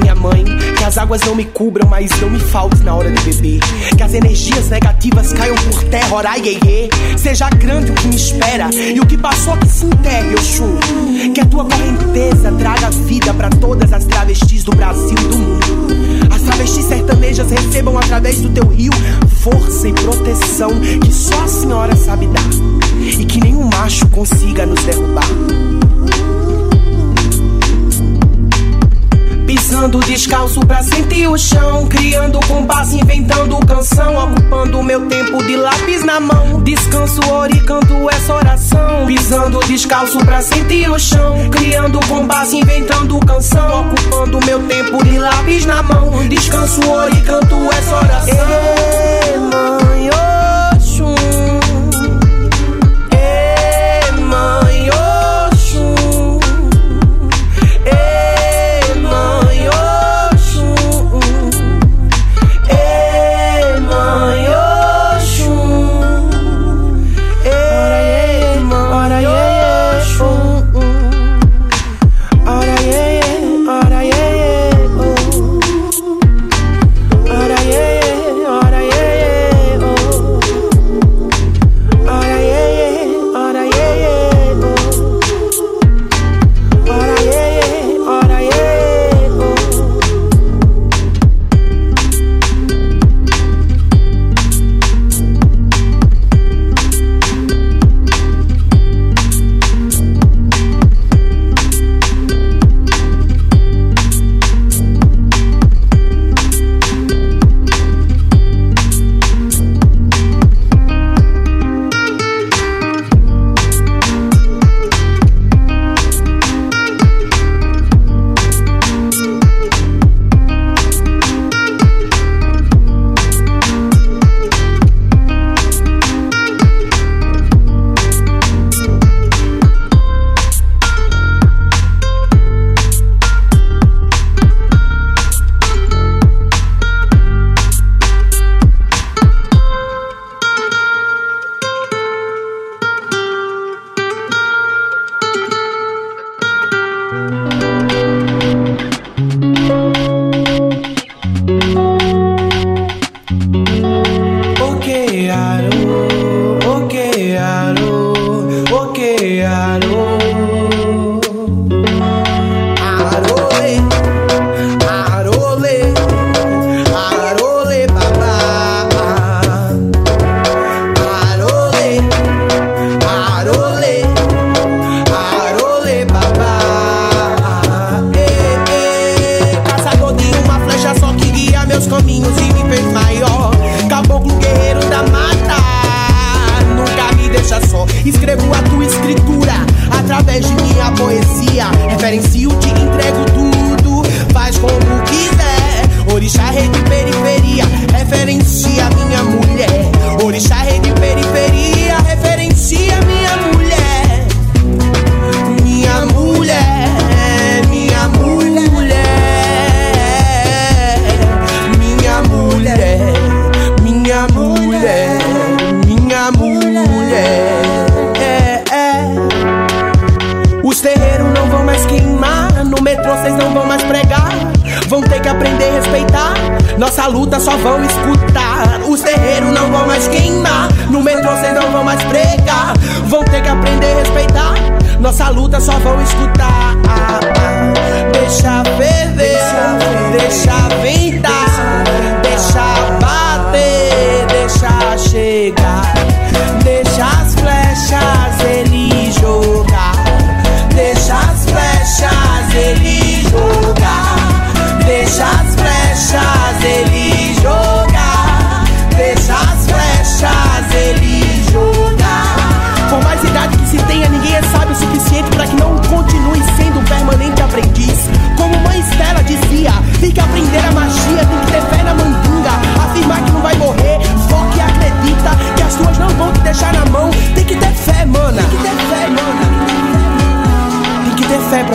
Minha 0.00 0.14
mãe, 0.14 0.44
as 0.94 0.98
águas 0.98 1.22
não 1.22 1.34
me 1.34 1.44
cubram, 1.44 1.88
mas 1.88 2.08
não 2.20 2.30
me 2.30 2.38
falte 2.38 2.84
na 2.84 2.94
hora 2.94 3.10
de 3.10 3.20
beber. 3.32 3.58
Que 3.96 4.02
as 4.04 4.14
energias 4.14 4.68
negativas 4.70 5.32
caiam 5.32 5.56
por 5.56 5.82
terra, 5.84 6.14
ora 6.14 6.38
iê, 6.38 6.88
Seja 7.16 7.50
grande 7.50 7.90
o 7.90 7.94
que 7.94 8.06
me 8.06 8.14
espera 8.14 8.70
e 8.72 9.00
o 9.00 9.04
que 9.04 9.18
passou 9.18 9.56
que 9.56 9.66
se 9.66 9.86
enterre, 9.86 10.36
Oxum. 10.36 10.78
Que 11.34 11.40
a 11.40 11.46
tua 11.46 11.64
correnteza 11.64 12.52
traga 12.52 12.90
vida 12.90 13.34
para 13.34 13.50
todas 13.50 13.92
as 13.92 14.04
travestis 14.04 14.62
do 14.62 14.70
Brasil 14.70 15.16
e 15.18 15.28
do 15.28 15.36
mundo. 15.36 16.32
As 16.32 16.42
travestis 16.42 16.84
sertanejas 16.84 17.50
recebam 17.50 17.98
através 17.98 18.40
do 18.40 18.50
teu 18.50 18.68
rio 18.68 18.92
força 19.40 19.88
e 19.88 19.92
proteção 19.92 20.70
que 21.02 21.12
só 21.12 21.42
a 21.42 21.48
senhora 21.48 21.96
sabe 21.96 22.28
dar. 22.28 23.18
E 23.18 23.24
que 23.24 23.40
nenhum 23.40 23.68
macho 23.68 24.06
consiga 24.10 24.64
nos 24.64 24.80
derrubar. 24.84 25.26
Pisando 29.74 29.98
descalço 29.98 30.60
pra 30.60 30.84
sentir 30.84 31.26
o 31.26 31.36
chão. 31.36 31.88
Criando 31.88 32.38
compasso, 32.46 32.94
inventando 32.94 33.58
canção. 33.66 34.30
Ocupando 34.30 34.80
meu 34.84 35.08
tempo 35.08 35.42
de 35.42 35.56
lápis 35.56 36.04
na 36.04 36.20
mão. 36.20 36.62
Descanso, 36.62 37.20
oro 37.28 37.52
e 37.52 37.58
canto 37.58 38.08
essa 38.08 38.34
oração. 38.34 39.04
Pisando 39.04 39.58
descalço 39.66 40.18
pra 40.18 40.40
sentir 40.42 40.88
o 40.88 40.96
chão. 40.96 41.50
Criando 41.50 41.98
compasso, 42.06 42.54
inventando 42.54 43.18
canção. 43.26 43.90
Ocupando 43.90 44.46
meu 44.46 44.60
tempo 44.68 45.04
de 45.04 45.18
lápis 45.18 45.66
na 45.66 45.82
mão. 45.82 46.24
Descanso, 46.28 46.80
oro 46.88 47.12
e 47.12 47.20
canto 47.22 47.56
essa 47.72 47.96
oração. 47.96 48.28
Ei, 48.28 49.38
mãe, 49.38 50.10
oh. 50.10 50.33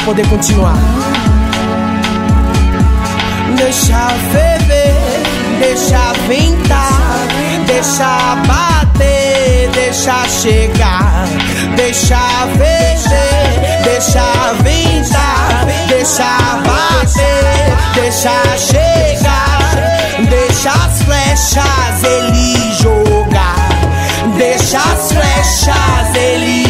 poder 0.09 0.27
continuar. 0.27 0.73
Deixa 3.55 4.07
ferver, 4.31 5.21
deixa 5.59 6.13
ventar, 6.27 7.27
deixa 7.67 8.35
bater, 8.47 9.69
deixa 9.71 10.27
chegar, 10.27 11.27
deixa 11.75 12.17
vencer, 12.57 13.83
deixa 13.83 14.53
ventar, 14.63 15.67
deixa 15.87 16.59
bater, 16.65 17.77
deixa 17.93 18.57
chegar, 18.57 19.75
deixa 20.27 20.71
as 20.71 21.03
flechas 21.03 22.03
ele 22.03 22.73
jogar, 22.81 23.69
deixa 24.39 24.79
as 24.79 25.11
flechas 25.11 26.15
ele 26.15 26.68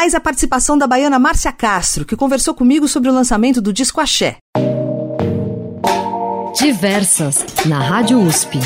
mais, 0.00 0.14
a 0.14 0.20
participação 0.20 0.78
da 0.78 0.86
baiana 0.86 1.18
Márcia 1.18 1.52
Castro, 1.52 2.06
que 2.06 2.16
conversou 2.16 2.54
comigo 2.54 2.88
sobre 2.88 3.10
o 3.10 3.12
lançamento 3.12 3.60
do 3.60 3.70
disco 3.70 4.00
Axé. 4.00 4.38
Diversas, 6.58 7.44
na 7.66 7.78
Rádio 7.80 8.18
USP. 8.18 8.58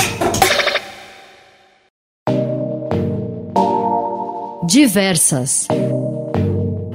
Diversas. 4.65 5.67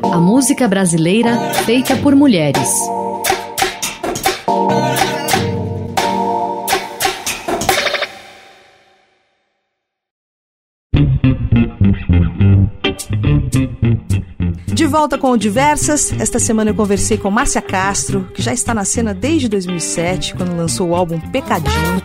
A 0.10 0.17
música 0.21 0.69
brasileira 0.69 1.36
feita 1.65 1.97
por 1.97 2.15
mulheres. 2.15 2.71
Volta 14.89 15.19
com 15.19 15.30
o 15.30 15.38
Diversas, 15.38 16.12
esta 16.19 16.39
semana 16.39 16.71
eu 16.71 16.75
conversei 16.75 17.15
com 17.15 17.30
Márcia 17.30 17.62
Castro, 17.62 18.28
que 18.34 18.41
já 18.41 18.52
está 18.52 18.73
na 18.73 18.84
cena 18.84 19.13
desde 19.13 19.47
2007, 19.47 20.34
quando 20.34 20.58
lançou 20.58 20.89
o 20.89 20.95
álbum 20.95 21.19
Pecadinho. 21.19 22.02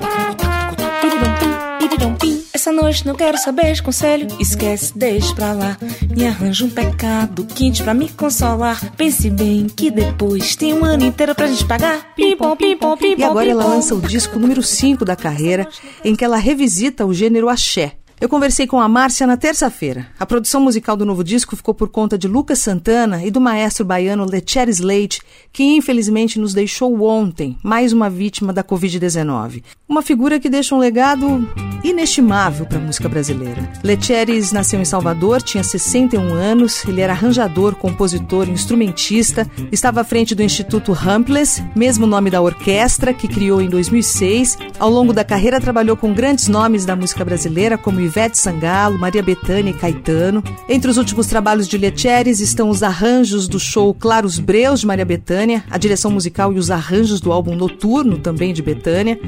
Essa 2.53 2.71
noite 2.71 3.07
não 3.07 3.15
quero 3.15 3.39
saber 3.39 3.73
de 3.73 3.83
conselho, 3.83 4.27
esquece, 4.39 4.97
deixa 4.97 5.35
pra 5.35 5.53
lá. 5.53 5.79
Me 6.15 6.27
arranja 6.27 6.65
um 6.65 6.71
pecado 6.71 7.47
quente 7.47 7.83
pra 7.83 7.95
me 7.95 8.09
consolar. 8.09 8.93
Pense 8.97 9.31
bem 9.31 9.67
que 9.67 9.91
depois 9.91 10.55
tem 10.55 10.75
um 10.75 10.85
ano 10.85 11.05
inteiro 11.05 11.35
pra 11.35 11.47
gente 11.47 11.67
pagar. 11.67 12.15
Pim, 12.15 12.37
pom, 12.37 12.55
pim, 12.55 12.77
pom, 12.77 12.97
pim, 12.97 13.15
E 13.17 13.25
agora 13.25 13.49
ela 13.49 13.65
lança 13.65 13.95
o 13.95 14.01
disco 14.01 14.39
número 14.39 14.63
5 14.63 15.05
da 15.05 15.17
carreira, 15.17 15.67
em 16.05 16.15
que 16.15 16.25
ela 16.25 16.37
revisita 16.37 17.07
o 17.07 17.15
gênero 17.15 17.49
axé. 17.49 17.97
Eu 18.21 18.29
conversei 18.29 18.67
com 18.67 18.81
a 18.81 18.89
Márcia 18.89 19.27
na 19.27 19.37
terça-feira. 19.37 20.07
A 20.19 20.25
produção 20.25 20.61
musical 20.61 20.97
do 20.97 21.05
novo 21.05 21.25
disco 21.25 21.57
ficou 21.57 21.75
por 21.75 21.89
conta 21.89 22.17
de 22.17 22.29
Lucas 22.29 22.61
Santana 22.61 23.25
e 23.25 23.31
do 23.31 23.41
maestro 23.41 23.85
baiano 23.85 24.25
Lecher 24.25 24.69
Slade, 24.69 25.21
que 25.53 25.65
infelizmente 25.65 26.39
nos 26.39 26.55
deixou 26.55 27.03
ontem, 27.03 27.59
mais 27.63 27.93
uma 27.93 28.09
vítima 28.09 28.53
da 28.53 28.63
Covid-19. 28.63 29.63
Uma 29.89 30.01
figura 30.01 30.39
que 30.39 30.49
deixa 30.49 30.75
um 30.75 30.79
legado 30.79 31.47
inestimável 31.83 32.65
para 32.65 32.79
a 32.79 32.81
música 32.81 33.09
brasileira. 33.09 33.71
Lecheres 33.83 34.53
nasceu 34.53 34.81
em 34.81 34.85
Salvador, 34.85 35.43
tinha 35.43 35.63
61 35.63 36.33
anos, 36.33 36.85
ele 36.87 37.03
era 37.03 37.13
arranjador, 37.13 37.75
compositor, 37.75 38.49
instrumentista, 38.49 39.47
estava 39.71 40.01
à 40.01 40.05
frente 40.05 40.35
do 40.35 40.43
Instituto 40.43 40.93
Humpless, 40.93 41.63
mesmo 41.77 42.07
nome 42.07 42.31
da 42.31 42.41
orquestra, 42.41 43.13
que 43.13 43.29
criou 43.29 43.61
em 43.61 43.69
2006. 43.69 44.57
Ao 44.79 44.89
longo 44.89 45.13
da 45.13 45.25
carreira 45.25 45.61
trabalhou 45.61 45.97
com 45.97 46.15
grandes 46.15 46.49
nomes 46.49 46.87
da 46.87 46.97
música 46.97 47.25
brasileira, 47.25 47.77
como 47.77 48.01
Ivete 48.05 48.39
Sangalo, 48.39 48.99
Maria 48.99 49.23
Bethânia 49.23 49.71
e 49.71 49.75
Caetano. 49.75 50.43
Entre 50.69 50.91
os 50.91 50.97
últimos 50.97 51.27
trabalhos 51.27 51.67
de 51.67 51.79
Lecheres 51.79 52.41
estão 52.41 52.69
os 52.69 52.83
arranjos 52.83 53.49
do 53.49 53.59
show 53.59 53.93
Claros 53.95 54.39
Breus 54.39 54.81
de 54.81 54.87
Maria 54.87 55.05
Bethânia, 55.05 55.65
a 55.71 55.79
direção 55.79 56.11
musical 56.11 56.53
e 56.53 56.59
os 56.59 56.71
arranjos 56.71 57.21
do 57.21 57.33
álbum 57.33 57.55
Noturno, 57.55 58.19
também 58.19 58.53
de 58.53 58.63
Bethânia, 58.63 59.19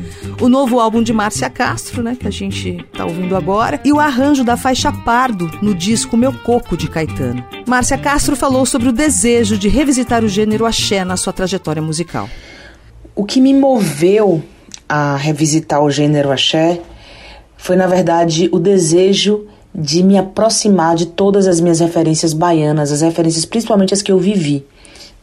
o 0.40 0.48
novo 0.48 0.80
álbum 0.80 1.02
de 1.02 1.12
Márcia 1.12 1.48
Castro, 1.50 2.02
né, 2.02 2.16
que 2.18 2.26
a 2.26 2.30
gente 2.30 2.84
está 2.92 3.04
ouvindo 3.04 3.36
agora, 3.36 3.80
e 3.84 3.92
o 3.92 4.00
arranjo 4.00 4.44
da 4.44 4.56
faixa 4.56 4.92
Pardo 4.92 5.50
no 5.62 5.74
disco 5.74 6.16
Meu 6.16 6.32
Coco 6.32 6.76
de 6.76 6.88
Caetano. 6.88 7.44
Márcia 7.66 7.98
Castro 7.98 8.36
falou 8.36 8.64
sobre 8.66 8.88
o 8.88 8.92
desejo 8.92 9.58
de 9.58 9.68
revisitar 9.68 10.24
o 10.24 10.28
gênero 10.28 10.66
axé 10.66 11.04
na 11.04 11.16
sua 11.16 11.32
trajetória 11.32 11.82
musical. 11.82 12.28
O 13.14 13.24
que 13.24 13.40
me 13.40 13.54
moveu 13.54 14.42
a 14.88 15.16
revisitar 15.16 15.82
o 15.82 15.90
gênero 15.90 16.30
axé 16.30 16.80
foi, 17.56 17.76
na 17.76 17.86
verdade, 17.86 18.48
o 18.52 18.58
desejo 18.58 19.46
de 19.74 20.02
me 20.02 20.16
aproximar 20.16 20.96
de 20.96 21.06
todas 21.06 21.46
as 21.46 21.60
minhas 21.60 21.80
referências 21.80 22.32
baianas, 22.32 22.90
as 22.90 23.02
referências 23.02 23.44
principalmente 23.44 23.92
as 23.92 24.00
que 24.00 24.10
eu 24.10 24.18
vivi. 24.18 24.64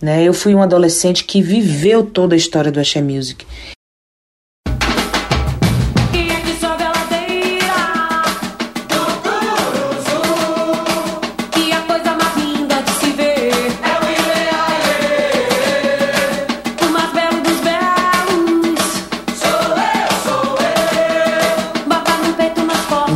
Né? 0.02 0.24
Eu 0.24 0.34
fui 0.34 0.54
um 0.54 0.62
adolescente 0.62 1.24
que 1.24 1.42
viveu 1.42 2.04
toda 2.04 2.36
a 2.36 2.38
história 2.38 2.72
do 2.72 2.80
Axé 2.80 3.02
Music. 3.02 3.46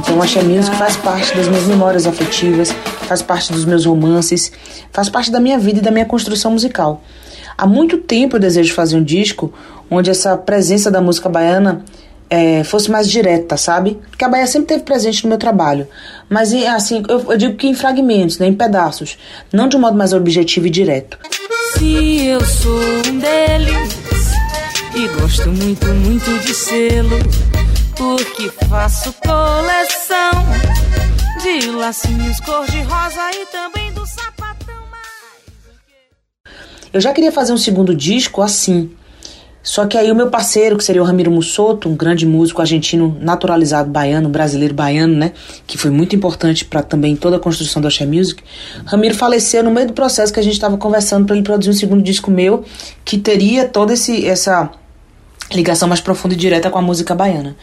Então, 0.08 0.20
o 0.20 0.24
Axé 0.24 0.42
Music 0.42 0.74
faz 0.78 0.96
parte 0.96 1.36
das 1.36 1.50
minhas 1.50 1.66
memórias 1.66 2.08
afetivas, 2.08 2.72
faz 3.10 3.22
parte 3.22 3.52
dos 3.52 3.66
meus 3.66 3.86
romances, 3.86 4.50
faz 4.90 5.10
parte 5.10 5.30
da 5.30 5.38
minha 5.38 5.60
vida 5.60 5.80
e 5.80 5.82
da 5.82 5.92
minha 5.92 6.06
construção 6.06 6.52
musical. 6.52 7.04
Há 7.58 7.68
muito 7.68 7.98
tempo 7.98 8.38
eu 8.38 8.40
desejo 8.40 8.74
fazer 8.74 8.96
um 8.96 9.04
disco 9.04 9.54
onde 9.92 10.10
essa 10.10 10.38
presença 10.38 10.90
da 10.90 11.02
música 11.02 11.28
baiana 11.28 11.84
é, 12.30 12.64
fosse 12.64 12.90
mais 12.90 13.10
direta, 13.10 13.58
sabe? 13.58 14.00
Porque 14.10 14.24
a 14.24 14.30
Bahia 14.30 14.48
sempre 14.48 14.70
teve 14.70 14.84
presente 14.84 15.26
no 15.26 15.30
meu 15.30 15.38
trabalho. 15.38 15.86
Mas, 16.30 16.54
assim, 16.54 17.04
eu, 17.10 17.32
eu, 17.32 17.38
digo 17.38 17.58
que 17.58 17.68
em 17.68 17.74
fragmentos, 17.74 18.40
né, 18.40 18.48
em 18.48 18.54
pedaços. 18.54 19.18
Não 19.52 19.68
de 19.68 19.76
um 19.76 19.82
modo 19.82 19.98
mais 19.98 20.14
objetivo 20.14 20.68
e 20.68 20.70
direto. 20.70 21.20
Se 21.74 22.28
eu 22.28 22.40
sou 22.46 22.80
um 23.10 23.20
deles 23.20 23.98
e 24.96 25.06
gosto 25.20 25.50
muito, 25.50 25.86
muito 25.88 26.40
de 26.46 26.54
selo, 26.54 27.20
porque 27.98 28.50
faço 28.70 29.12
coleção 29.14 30.32
de 31.42 31.72
lacinhos 31.72 32.40
cor-de-rosa 32.42 33.22
e 33.34 33.46
também 33.48 33.92
do 33.94 34.06
sapatão. 34.06 34.76
Eu 36.94 37.02
já 37.02 37.12
queria 37.12 37.32
fazer 37.32 37.54
um 37.54 37.58
segundo 37.58 37.94
disco 37.94 38.42
assim. 38.42 38.92
Só 39.62 39.86
que 39.86 39.98
aí 39.98 40.10
o 40.10 40.16
meu 40.16 40.30
parceiro, 40.30 40.78
que 40.78 40.84
seria 40.84 41.02
o 41.02 41.06
Ramiro 41.06 41.30
Mussoto, 41.30 41.90
um 41.90 41.96
grande 41.96 42.26
músico 42.26 42.62
argentino 42.62 43.18
naturalizado 43.20 43.90
baiano, 43.90 44.30
brasileiro 44.30 44.74
baiano, 44.74 45.14
né, 45.14 45.34
que 45.66 45.78
foi 45.78 45.92
muito 45.92 46.16
importante 46.16 46.64
para 46.64 46.82
também 46.82 47.18
toda 47.18 47.36
a 47.36 47.40
construção 47.40 47.82
do 47.82 47.88
Axé 47.88 48.06
Music, 48.06 48.42
Ramiro 48.86 49.14
faleceu 49.14 49.62
no 49.62 49.70
meio 49.70 49.88
do 49.88 49.94
processo 49.94 50.32
que 50.32 50.40
a 50.40 50.44
gente 50.44 50.54
estava 50.54 50.78
conversando 50.78 51.26
para 51.26 51.36
ele 51.36 51.44
produzir 51.44 51.70
um 51.70 51.74
segundo 51.74 52.02
disco 52.02 52.32
meu, 52.32 52.64
que 53.04 53.18
teria 53.18 53.68
toda 53.68 53.92
esse, 53.92 54.26
essa 54.26 54.72
ligação 55.52 55.88
mais 55.88 56.02
profunda 56.02 56.34
e 56.34 56.38
direta 56.38 56.70
com 56.70 56.78
a 56.78 56.82
música 56.82 57.16
baiana. 57.16 57.56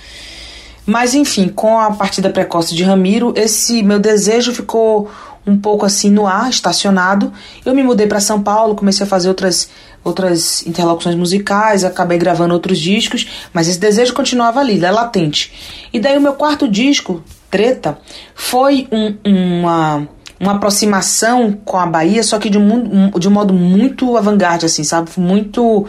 Mas 0.87 1.15
enfim, 1.15 1.49
com 1.49 1.79
a 1.79 1.93
partida 1.93 2.29
precoce 2.29 2.75
de 2.75 2.83
Ramiro, 2.85 3.33
esse 3.37 3.83
meu 3.83 3.99
desejo 3.99 4.53
ficou 4.53 5.11
um 5.47 5.59
pouco 5.59 5.85
assim 5.85 6.11
no 6.11 6.27
ar, 6.27 6.49
estacionado. 6.51 7.33
Eu 7.65 7.75
me 7.75 7.83
mudei 7.83 8.07
para 8.07 8.21
São 8.21 8.43
Paulo, 8.43 8.75
comecei 8.75 9.05
a 9.05 9.09
fazer 9.09 9.29
outras 9.29 9.69
outras 10.03 10.67
interlocuções 10.67 11.15
musicais, 11.15 11.83
acabei 11.83 12.19
gravando 12.19 12.53
outros 12.53 12.79
discos, 12.79 13.27
mas 13.55 13.69
esse 13.69 13.79
desejo 13.79 14.13
continuava 14.13 14.61
ali, 14.61 14.85
é 14.85 14.91
latente. 14.91 15.51
E 15.95 15.99
daí 15.99 16.19
o 16.19 16.21
meu 16.21 16.35
quarto 16.35 16.69
disco, 16.69 17.25
Treta, 17.51 17.97
foi 18.35 18.87
um, 18.93 19.17
uma 19.25 20.07
uma 20.39 20.53
aproximação 20.57 21.53
com 21.65 21.79
a 21.79 21.87
Bahia, 21.87 22.23
só 22.23 22.39
que 22.39 22.51
de 22.51 22.59
um, 22.59 23.09
de 23.11 23.29
um 23.29 23.31
modo 23.31 23.55
muito 23.55 24.17
avant-garde, 24.17 24.67
assim, 24.67 24.85
sabe? 24.85 25.11
Muito 25.17 25.87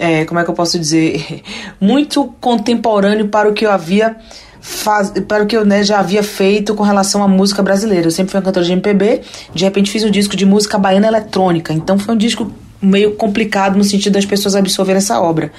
é, 0.00 0.24
como 0.24 0.40
é 0.40 0.44
que 0.44 0.50
eu 0.50 0.54
posso 0.54 0.78
dizer, 0.78 1.42
muito 1.78 2.34
contemporâneo 2.40 3.28
para 3.28 3.50
o 3.50 3.52
que 3.52 3.66
eu 3.66 3.70
havia 3.70 4.16
faz, 4.58 5.10
para 5.28 5.44
o 5.44 5.46
que 5.46 5.54
eu 5.54 5.64
né, 5.64 5.84
já 5.84 6.00
havia 6.00 6.22
feito 6.22 6.74
com 6.74 6.82
relação 6.82 7.22
à 7.22 7.28
música 7.28 7.62
brasileira. 7.62 8.06
Eu 8.06 8.10
sempre 8.10 8.32
fui 8.32 8.40
um 8.40 8.42
cantor 8.42 8.62
de 8.62 8.72
MPB, 8.72 9.20
de 9.54 9.64
repente 9.64 9.90
fiz 9.90 10.02
um 10.02 10.10
disco 10.10 10.34
de 10.34 10.46
música 10.46 10.78
baiana 10.78 11.06
eletrônica, 11.06 11.74
então 11.74 11.98
foi 11.98 12.14
um 12.14 12.18
disco 12.18 12.50
meio 12.80 13.14
complicado 13.14 13.76
no 13.76 13.84
sentido 13.84 14.14
das 14.14 14.24
pessoas 14.24 14.56
absorverem 14.56 14.98
essa 14.98 15.20
obra. 15.20 15.52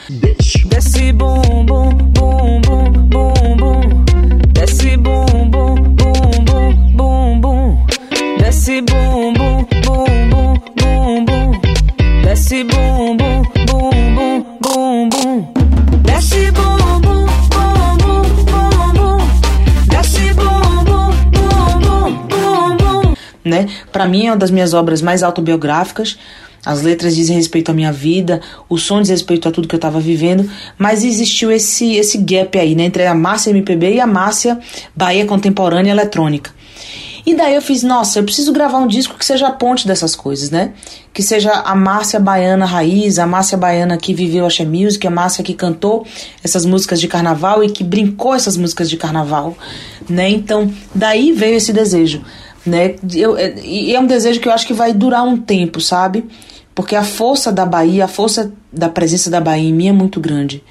Desce 0.65 1.11
bum 1.13 1.63
bum 1.63 1.93
bum 1.93 2.61
uma 24.31 24.37
das 24.37 24.51
minhas 24.51 24.73
obras 24.73 25.01
mais 25.01 25.23
autobiográficas. 25.23 26.17
As 26.65 26.81
letras 26.81 27.15
dizem 27.15 27.35
respeito 27.35 27.71
à 27.71 27.73
minha 27.73 27.91
vida, 27.91 28.39
o 28.69 28.77
som 28.77 29.01
diz 29.01 29.09
respeito 29.09 29.47
a 29.49 29.51
tudo 29.51 29.67
que 29.67 29.73
eu 29.73 29.79
estava 29.79 29.99
vivendo, 29.99 30.49
mas 30.77 31.03
existiu 31.03 31.51
esse, 31.51 31.95
esse 31.95 32.19
gap 32.19 32.57
aí, 32.57 32.75
né, 32.75 32.83
entre 32.83 33.05
a 33.07 33.15
Márcia 33.15 33.49
MPB 33.49 33.95
e 33.95 33.99
a 33.99 34.05
Márcia 34.05 34.59
Bahia 34.95 35.25
Contemporânea 35.25 35.91
Eletrônica. 35.91 36.51
E 37.25 37.35
daí 37.35 37.55
eu 37.55 37.61
fiz, 37.61 37.83
nossa, 37.83 38.19
eu 38.19 38.23
preciso 38.23 38.51
gravar 38.51 38.79
um 38.79 38.87
disco 38.87 39.17
que 39.17 39.25
seja 39.25 39.47
a 39.47 39.51
ponte 39.51 39.87
dessas 39.87 40.15
coisas, 40.15 40.49
né? 40.49 40.73
Que 41.13 41.21
seja 41.21 41.51
a 41.51 41.75
Márcia 41.75 42.19
Baiana 42.19 42.65
raiz, 42.65 43.19
a 43.19 43.27
Márcia 43.27 43.57
Baiana 43.57 43.95
que 43.97 44.13
viveu 44.13 44.43
a 44.43 44.47
Axé 44.47 44.65
Music, 44.65 45.05
a 45.05 45.11
Márcia 45.11 45.43
que 45.43 45.53
cantou 45.53 46.05
essas 46.43 46.65
músicas 46.65 46.99
de 46.99 47.07
carnaval 47.07 47.63
e 47.63 47.69
que 47.69 47.83
brincou 47.83 48.33
essas 48.33 48.57
músicas 48.57 48.89
de 48.89 48.97
carnaval, 48.97 49.55
né? 50.09 50.29
Então, 50.29 50.71
daí 50.95 51.31
veio 51.31 51.57
esse 51.57 51.71
desejo. 51.71 52.23
Né? 52.65 52.95
Eu, 53.13 53.37
é, 53.37 53.55
e 53.63 53.95
é 53.95 53.99
um 53.99 54.05
desejo 54.05 54.39
que 54.39 54.47
eu 54.47 54.51
acho 54.51 54.67
que 54.67 54.73
vai 54.73 54.93
durar 54.93 55.23
um 55.23 55.37
tempo, 55.37 55.81
sabe? 55.81 56.25
Porque 56.73 56.95
a 56.95 57.03
força 57.03 57.51
da 57.51 57.65
Bahia, 57.65 58.05
a 58.05 58.07
força 58.07 58.51
da 58.71 58.89
presença 58.89 59.29
da 59.29 59.41
Bahia 59.41 59.69
em 59.69 59.73
mim 59.73 59.87
é 59.89 59.91
muito 59.91 60.19
grande. 60.19 60.63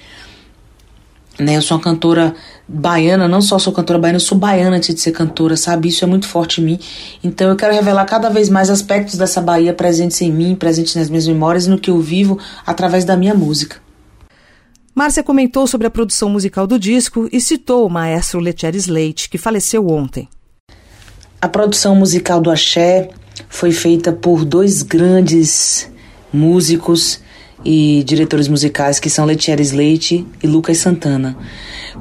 Né? 1.38 1.56
Eu 1.56 1.62
sou 1.62 1.76
uma 1.76 1.82
cantora 1.82 2.34
baiana, 2.68 3.26
não 3.26 3.40
só 3.40 3.58
sou 3.58 3.72
cantora 3.72 3.98
baiana, 3.98 4.16
eu 4.16 4.20
sou 4.20 4.36
baiana 4.36 4.76
antes 4.76 4.94
de 4.94 5.00
ser 5.00 5.12
cantora, 5.12 5.56
sabe? 5.56 5.88
Isso 5.88 6.04
é 6.04 6.06
muito 6.06 6.28
forte 6.28 6.60
em 6.60 6.64
mim. 6.64 6.78
Então 7.24 7.48
eu 7.48 7.56
quero 7.56 7.74
revelar 7.74 8.04
cada 8.04 8.28
vez 8.28 8.48
mais 8.48 8.70
aspectos 8.70 9.16
dessa 9.16 9.40
Bahia 9.40 9.72
presentes 9.72 10.20
em 10.20 10.30
mim, 10.30 10.54
presentes 10.54 10.94
nas 10.94 11.08
minhas 11.08 11.26
memórias 11.26 11.66
e 11.66 11.70
no 11.70 11.78
que 11.78 11.90
eu 11.90 12.00
vivo 12.00 12.38
através 12.66 13.04
da 13.04 13.16
minha 13.16 13.34
música. 13.34 13.76
Márcia 14.94 15.22
comentou 15.22 15.66
sobre 15.66 15.86
a 15.86 15.90
produção 15.90 16.28
musical 16.28 16.66
do 16.66 16.78
disco 16.78 17.28
e 17.32 17.40
citou 17.40 17.86
o 17.86 17.90
maestro 17.90 18.40
Letieres 18.40 18.86
Leite, 18.86 19.30
que 19.30 19.38
faleceu 19.38 19.88
ontem. 19.88 20.28
A 21.42 21.48
produção 21.48 21.94
musical 21.94 22.38
do 22.38 22.50
Axé 22.50 23.08
foi 23.48 23.72
feita 23.72 24.12
por 24.12 24.44
dois 24.44 24.82
grandes 24.82 25.90
músicos 26.30 27.20
e 27.64 28.02
diretores 28.04 28.46
musicais 28.46 29.00
que 29.00 29.08
são 29.08 29.24
Letieres 29.24 29.72
Leite 29.72 30.26
e 30.42 30.46
Lucas 30.46 30.76
Santana. 30.76 31.34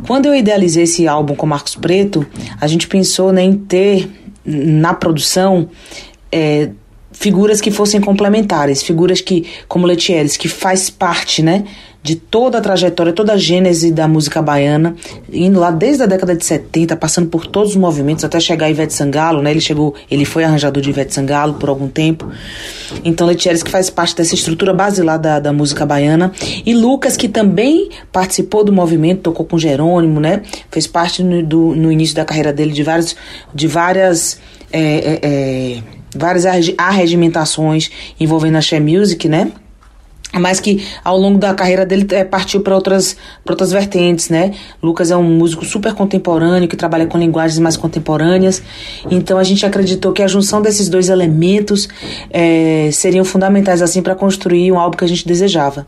Quando 0.06 0.26
eu 0.26 0.36
idealizei 0.36 0.84
esse 0.84 1.08
álbum 1.08 1.36
com 1.36 1.46
Marcos 1.46 1.76
Preto, 1.76 2.28
a 2.60 2.68
gente 2.68 2.86
pensou 2.88 3.32
né, 3.32 3.42
em 3.42 3.54
ter 3.54 4.10
na 4.44 4.94
produção 4.94 5.70
é, 6.30 6.72
figuras 7.14 7.62
que 7.62 7.72
fossem 7.72 8.02
complementares, 8.02 8.84
figuras 8.84 9.22
que, 9.22 9.46
como 9.70 9.88
Letieres, 9.88 10.36
que 10.36 10.50
faz 10.50 10.90
parte, 10.90 11.42
né, 11.42 11.64
de 12.02 12.16
toda 12.16 12.58
a 12.58 12.62
trajetória, 12.62 13.12
toda 13.12 13.34
a 13.34 13.38
gênese 13.38 13.92
da 13.92 14.08
música 14.08 14.42
baiana, 14.42 14.96
indo 15.32 15.60
lá 15.60 15.70
desde 15.70 16.04
a 16.04 16.06
década 16.06 16.34
de 16.34 16.46
70, 16.46 16.96
passando 16.96 17.28
por 17.28 17.46
todos 17.46 17.72
os 17.72 17.76
movimentos 17.76 18.24
até 18.24 18.40
chegar 18.40 18.68
a 18.68 18.70
Ivete 18.70 18.94
Sangalo, 18.94 19.42
né? 19.42 19.52
Ele 19.52 19.60
chegou, 19.60 19.94
ele 20.10 20.24
foi 20.24 20.44
arranjador 20.44 20.82
de 20.82 20.90
Ivete 20.90 21.14
Sangalo 21.14 21.56
por 21.56 21.68
algum 21.68 21.90
tempo. 21.90 22.30
Então, 23.04 23.28
Letieres 23.28 23.62
que 23.62 23.70
faz 23.70 23.90
parte 23.90 24.16
dessa 24.16 24.34
estrutura 24.34 24.74
basilar 24.74 25.20
da, 25.20 25.40
da 25.40 25.52
música 25.52 25.86
baiana. 25.86 26.32
E 26.66 26.74
Lucas, 26.74 27.18
que 27.18 27.28
também 27.28 27.90
participou 28.12 28.64
do 28.64 28.72
movimento, 28.72 29.22
tocou 29.24 29.46
com 29.46 29.58
Jerônimo, 29.58 30.20
né? 30.20 30.42
Fez 30.72 30.88
parte 30.88 31.22
no, 31.22 31.44
do, 31.44 31.76
no 31.76 31.92
início 31.92 32.16
da 32.16 32.24
carreira 32.24 32.54
dele 32.54 32.72
de 32.72 32.82
vários, 32.82 33.16
de 33.54 33.68
várias. 33.68 34.40
É, 34.72 34.80
é, 34.80 35.20
é, 35.24 35.84
várias 36.16 36.46
arregimentações 36.78 37.90
envolvendo 38.20 38.56
a 38.58 38.62
She 38.62 38.80
Music, 38.80 39.28
né? 39.28 39.52
Mas 40.34 40.60
que 40.60 40.86
ao 41.04 41.18
longo 41.18 41.40
da 41.40 41.54
carreira 41.54 41.86
dele 41.86 42.08
é, 42.12 42.24
partiu 42.24 42.62
para 42.62 42.76
outras, 42.76 43.18
outras 43.48 43.72
vertentes, 43.72 44.30
né? 44.30 44.54
Lucas 44.82 45.10
é 45.10 45.18
um 45.18 45.24
músico 45.24 45.66
super 45.66 45.94
contemporâneo 45.94 46.68
que 46.68 46.76
trabalha 46.76 47.08
com 47.08 47.18
linguagens 47.18 47.58
mais 47.60 47.76
contemporâneas, 47.76 48.62
então 49.10 49.38
a 49.38 49.44
gente 49.44 49.66
acreditou 49.66 50.12
que 50.12 50.22
a 50.22 50.28
junção 50.28 50.62
desses 50.62 50.88
dois 50.90 51.10
elementos 51.10 51.88
é, 52.30 52.90
seriam 52.92 53.26
fundamentais 53.26 53.82
assim 53.82 54.02
para 54.02 54.14
construir 54.14 54.72
um 54.72 54.80
álbum 54.80 54.98
que 54.98 55.06
a 55.06 55.08
gente 55.08 55.28
desejava. 55.28 55.88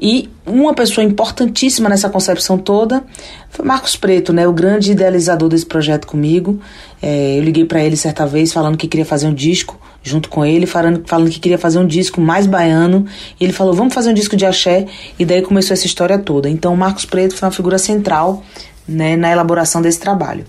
E 0.00 0.30
uma 0.46 0.72
pessoa 0.74 1.04
importantíssima 1.04 1.88
nessa 1.88 2.08
concepção 2.08 2.56
toda 2.56 3.04
foi 3.50 3.64
Marcos 3.64 3.96
Preto, 3.96 4.32
né, 4.32 4.46
o 4.46 4.52
grande 4.52 4.92
idealizador 4.92 5.48
desse 5.48 5.66
projeto 5.66 6.06
comigo. 6.06 6.60
É, 7.02 7.36
eu 7.36 7.42
liguei 7.42 7.64
para 7.64 7.82
ele 7.82 7.96
certa 7.96 8.24
vez 8.24 8.52
falando 8.52 8.76
que 8.76 8.86
queria 8.86 9.04
fazer 9.04 9.26
um 9.26 9.34
disco 9.34 9.78
junto 10.02 10.28
com 10.28 10.44
ele, 10.44 10.66
falando, 10.66 11.02
falando 11.06 11.30
que 11.30 11.40
queria 11.40 11.58
fazer 11.58 11.78
um 11.78 11.86
disco 11.86 12.20
mais 12.20 12.46
baiano. 12.46 13.06
E 13.38 13.44
ele 13.44 13.52
falou: 13.52 13.74
vamos 13.74 13.94
fazer 13.94 14.10
um 14.10 14.14
disco 14.14 14.36
de 14.36 14.46
axé. 14.46 14.86
E 15.18 15.24
daí 15.24 15.42
começou 15.42 15.74
essa 15.74 15.86
história 15.86 16.18
toda. 16.18 16.48
Então, 16.48 16.74
Marcos 16.76 17.04
Preto 17.04 17.34
foi 17.34 17.46
uma 17.46 17.54
figura 17.54 17.78
central 17.78 18.44
né, 18.86 19.16
na 19.16 19.30
elaboração 19.30 19.82
desse 19.82 20.00
trabalho. 20.00 20.44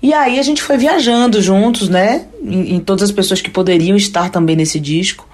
E 0.00 0.12
aí 0.12 0.38
a 0.38 0.42
gente 0.42 0.62
foi 0.62 0.76
viajando 0.76 1.42
juntos, 1.42 1.88
né? 1.88 2.26
Em, 2.42 2.76
em 2.76 2.80
todas 2.80 3.02
as 3.02 3.12
pessoas 3.12 3.40
que 3.40 3.50
poderiam 3.50 3.96
estar 3.96 4.30
também 4.30 4.54
nesse 4.54 4.78
disco. 4.78 5.28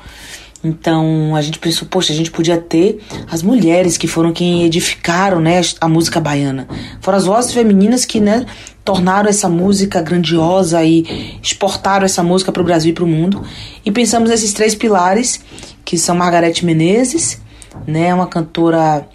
Então 0.65 1.37
a 1.37 1.43
gente 1.43 1.59
pensou, 1.59 1.87
poxa, 1.87 2.13
a 2.13 2.17
gente 2.17 2.31
podia 2.31 2.57
ter 2.57 3.01
as 3.31 3.43
mulheres 3.43 3.99
que 3.99 4.09
foram 4.09 4.33
quem 4.33 4.65
edificaram 4.65 5.39
né, 5.39 5.61
a 5.81 5.89
música 5.89 6.19
baiana. 6.19 6.67
Foram 7.01 7.19
as 7.19 7.27
vozes 7.27 7.53
femininas 7.53 8.07
que 8.07 8.19
né, 8.19 8.47
tornaram 8.83 9.29
essa 9.29 9.49
música 9.49 10.01
grandiosa 10.01 10.83
e 10.83 11.39
exportaram 11.43 12.07
essa 12.07 12.23
música 12.23 12.51
para 12.51 12.63
o 12.63 12.65
Brasil 12.65 12.91
e 12.91 12.95
para 12.95 13.05
o 13.05 13.07
mundo. 13.07 13.45
E 13.85 13.91
pensamos 13.91 14.31
nesses 14.31 14.55
três 14.55 14.75
pilares, 14.75 15.41
que 15.85 15.99
são 15.99 16.17
Margarete 16.17 16.65
Menezes, 16.65 17.41
né, 17.87 18.15
uma 18.15 18.27
cantora 18.27 19.07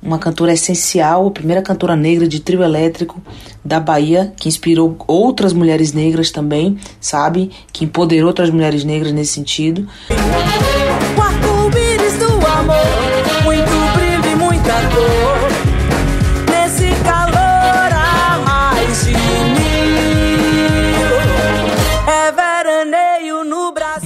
uma 0.00 0.18
cantora 0.18 0.52
essencial, 0.52 1.26
a 1.26 1.30
primeira 1.30 1.60
cantora 1.60 1.96
negra 1.96 2.28
de 2.28 2.38
trio 2.40 2.62
elétrico 2.62 3.20
da 3.64 3.80
Bahia, 3.80 4.32
que 4.36 4.48
inspirou 4.48 4.96
outras 5.08 5.52
mulheres 5.52 5.92
negras 5.92 6.30
também, 6.30 6.78
sabe? 7.00 7.50
Que 7.72 7.84
empoderou 7.84 8.28
outras 8.28 8.48
mulheres 8.48 8.84
negras 8.84 9.12
nesse 9.12 9.32
sentido. 9.32 9.88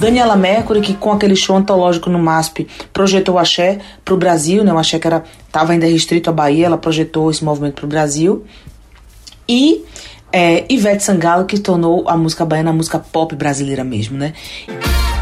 Daniela 0.03 0.35
Mercury, 0.35 0.81
que 0.81 0.93
com 0.95 1.13
aquele 1.13 1.33
show 1.33 1.55
antológico 1.55 2.09
no 2.09 2.19
MASP 2.19 2.67
projetou 2.91 3.35
o 3.35 3.39
axé 3.39 3.79
para 4.03 4.13
o 4.13 4.17
Brasil, 4.17 4.61
né? 4.61 4.73
o 4.73 4.77
axé 4.77 4.99
que 4.99 5.07
estava 5.07 5.71
ainda 5.71 5.85
restrito 5.85 6.29
à 6.29 6.33
Bahia, 6.33 6.65
ela 6.65 6.77
projetou 6.77 7.31
esse 7.31 7.41
movimento 7.41 7.75
para 7.75 7.85
o 7.85 7.87
Brasil. 7.87 8.43
E 9.47 9.85
é, 10.29 10.65
Ivete 10.67 11.03
Sangalo, 11.03 11.45
que 11.45 11.57
tornou 11.57 12.03
a 12.09 12.17
música 12.17 12.43
baiana 12.43 12.71
a 12.71 12.73
música 12.73 12.99
pop 12.99 13.33
brasileira 13.33 13.85
mesmo, 13.85 14.17
né? 14.17 14.33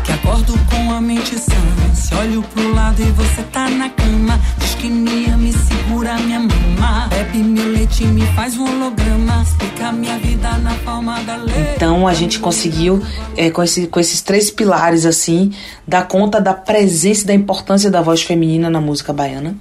Que 0.03 0.11
acordo 0.11 0.53
com 0.69 0.91
a 0.91 1.01
mente 1.01 1.37
sã, 1.37 1.51
se 1.93 2.13
olho 2.15 2.43
pro 2.53 2.73
lado 2.73 3.01
e 3.01 3.11
você 3.11 3.43
tá 3.43 3.69
na 3.69 3.89
cama, 3.89 4.39
diz 4.57 4.75
que 4.75 4.89
me 4.89 5.21
segura 5.91 6.15
minha 6.19 6.39
mama, 6.39 7.07
bebe 7.09 7.39
meu 7.39 7.67
leite 7.71 8.03
e 8.03 8.07
me 8.07 8.25
faz 8.27 8.57
um 8.57 8.63
holograma, 8.63 9.43
explica 9.43 9.91
minha 9.91 10.17
vida 10.17 10.57
na 10.57 10.73
palma 10.85 11.21
da 11.23 11.35
lei. 11.35 11.73
Então 11.75 12.07
a 12.07 12.13
gente 12.13 12.39
conseguiu, 12.39 13.01
é, 13.35 13.49
com, 13.49 13.61
esse, 13.61 13.87
com 13.87 13.99
esses 13.99 14.21
três 14.21 14.49
pilares 14.49 15.05
assim, 15.05 15.51
dar 15.87 16.07
conta 16.07 16.39
da 16.39 16.53
presença 16.53 17.23
e 17.23 17.27
da 17.27 17.33
importância 17.33 17.91
da 17.91 18.01
voz 18.01 18.21
feminina 18.21 18.69
na 18.69 18.79
música 18.79 19.11
baiana. 19.11 19.55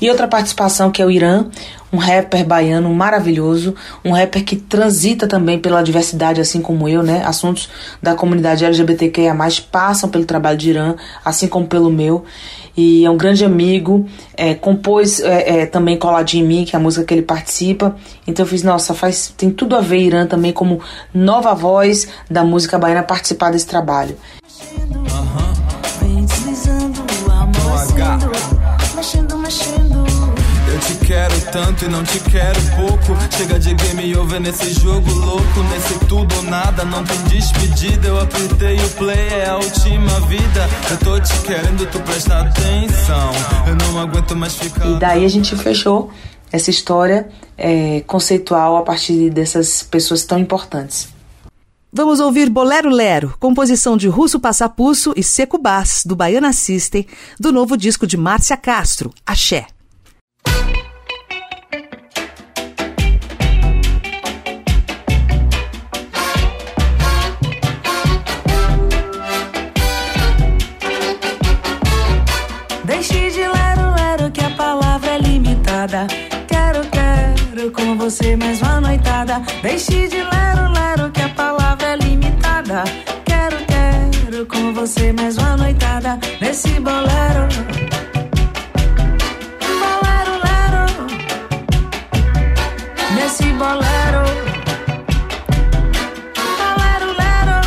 E 0.00 0.08
outra 0.08 0.26
participação 0.26 0.90
que 0.90 1.02
é 1.02 1.06
o 1.06 1.10
Irã, 1.10 1.46
um 1.94 1.96
rapper 1.96 2.44
baiano 2.44 2.92
maravilhoso, 2.92 3.74
um 4.04 4.12
rapper 4.12 4.44
que 4.44 4.56
transita 4.56 5.28
também 5.28 5.58
pela 5.60 5.82
diversidade, 5.82 6.40
assim 6.40 6.60
como 6.60 6.88
eu, 6.88 7.02
né? 7.02 7.22
Assuntos 7.24 7.68
da 8.02 8.14
comunidade 8.14 8.64
LGBTQIA+, 8.64 9.34
passam 9.70 10.08
pelo 10.08 10.24
trabalho 10.24 10.58
de 10.58 10.70
Irã, 10.70 10.96
assim 11.24 11.46
como 11.46 11.66
pelo 11.66 11.90
meu. 11.90 12.24
E 12.76 13.04
é 13.04 13.10
um 13.10 13.16
grande 13.16 13.44
amigo, 13.44 14.04
é, 14.36 14.52
compôs 14.54 15.20
é, 15.20 15.60
é, 15.60 15.66
também 15.66 15.96
Coladinho 15.96 16.44
em 16.44 16.48
Mim, 16.48 16.64
que 16.64 16.74
é 16.74 16.78
a 16.78 16.82
música 16.82 17.04
que 17.04 17.14
ele 17.14 17.22
participa. 17.22 17.94
Então 18.26 18.44
eu 18.44 18.48
fiz, 18.48 18.64
nossa, 18.64 18.92
faz, 18.92 19.32
tem 19.36 19.48
tudo 19.50 19.76
a 19.76 19.80
ver 19.80 19.98
Irã 19.98 20.26
também 20.26 20.52
como 20.52 20.80
nova 21.12 21.54
voz 21.54 22.08
da 22.28 22.42
música 22.42 22.76
baiana 22.76 23.04
participar 23.04 23.52
desse 23.52 23.66
trabalho. 23.66 24.16
Quero 31.06 31.40
tanto 31.52 31.84
e 31.84 31.88
não 31.88 32.02
te 32.02 32.18
quero 32.20 32.58
pouco. 32.76 33.16
Chega 33.36 33.58
de 33.58 33.74
game 33.74 34.16
over 34.16 34.40
nesse 34.40 34.72
jogo 34.80 35.10
louco. 35.12 35.62
Nesse 35.72 35.98
tudo 36.06 36.34
ou 36.36 36.42
nada, 36.42 36.84
não 36.84 37.04
tem 37.04 37.22
despedida. 37.24 38.08
Eu 38.08 38.20
apertei 38.20 38.76
o 38.76 38.90
play, 38.90 39.28
é 39.28 39.48
a 39.48 39.56
última 39.56 40.20
vida. 40.22 40.68
Eu 40.90 40.98
tô 40.98 41.20
te 41.20 41.38
querendo, 41.40 41.90
tu 41.90 42.00
presta 42.00 42.40
atenção. 42.40 43.30
Eu 43.66 43.76
não 43.76 44.00
aguento 44.00 44.34
mais 44.34 44.56
ficar. 44.56 44.86
E 44.86 44.98
daí 44.98 45.24
a 45.24 45.28
gente 45.28 45.54
fechou 45.56 46.10
essa 46.50 46.70
história 46.70 47.28
é, 47.56 48.02
conceitual 48.06 48.76
a 48.76 48.82
partir 48.82 49.30
dessas 49.30 49.82
pessoas 49.82 50.24
tão 50.24 50.38
importantes. 50.38 51.08
Vamos 51.92 52.18
ouvir 52.18 52.50
Bolero 52.50 52.90
Lero, 52.90 53.36
composição 53.38 53.96
de 53.96 54.08
Russo 54.08 54.40
Passapusso 54.40 55.12
e 55.16 55.22
Seco 55.22 55.58
Bass, 55.58 56.02
do 56.04 56.16
Baiana 56.16 56.52
System, 56.52 57.06
do 57.38 57.52
novo 57.52 57.76
disco 57.76 58.04
de 58.04 58.16
Márcia 58.16 58.56
Castro, 58.56 59.12
Axé. 59.24 59.66
você 78.04 78.36
mais 78.36 78.60
uma 78.60 78.82
noitada. 78.82 79.40
Deixe 79.62 80.08
de 80.08 80.22
lero, 80.22 80.70
lero, 80.74 81.10
que 81.10 81.22
a 81.22 81.28
palavra 81.30 81.86
é 81.86 81.96
limitada. 81.96 82.84
Quero, 83.24 83.56
quero 83.64 84.44
com 84.46 84.74
você 84.74 85.10
mais 85.10 85.38
uma 85.38 85.56
noitada. 85.56 86.18
Nesse 86.38 86.68
bolero. 86.80 87.48
Bolero, 89.82 90.34
lero. 90.44 90.84
Nesse 93.14 93.44
bolero. 93.62 94.22
Bolero, 96.60 97.08
lero. 97.22 97.58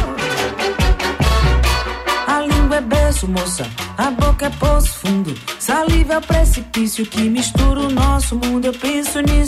A 2.28 2.42
língua 2.42 2.76
é 2.78 2.82
beijo, 2.82 3.28
moça. 3.28 3.66
A 3.98 4.12
boca 4.12 4.46
é 4.46 4.50
poço 4.52 5.00
fundo. 5.00 5.34
Saliva 5.58 6.14
é 6.14 6.18
o 6.20 6.22
precipício 6.22 7.06
que 7.08 7.28
mistura 7.28 7.80
o 7.80 7.90
nosso 7.90 8.36
mundo. 8.36 8.66
Eu 8.66 8.74
penso 8.74 9.20
nisso 9.22 9.47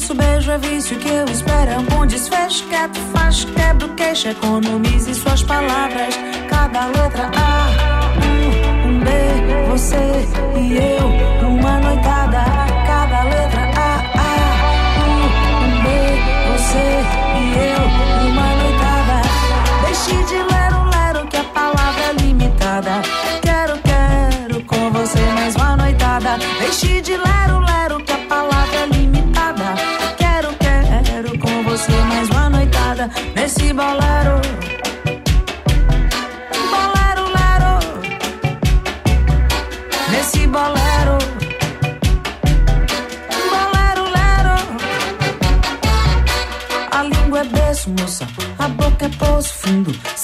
vício 0.60 0.98
que 0.98 1.10
eu 1.10 1.26
espero. 1.26 1.72
É 1.72 1.78
um 1.78 1.84
bom 1.86 2.06
desfecho, 2.06 2.66
quieto, 2.68 3.00
faz, 3.14 3.46
quebra 3.46 3.88
o 3.88 3.96
queixo, 3.96 4.30
economize 4.30 5.14
suas 5.16 5.44
palavras. 5.44 6.16
Cada 6.50 6.88
letra 6.88 7.32
A, 7.36 8.10
um, 8.26 8.90
um 8.90 9.00
B, 9.00 9.10
você 9.70 9.98
e 10.58 10.78
eu, 10.78 11.39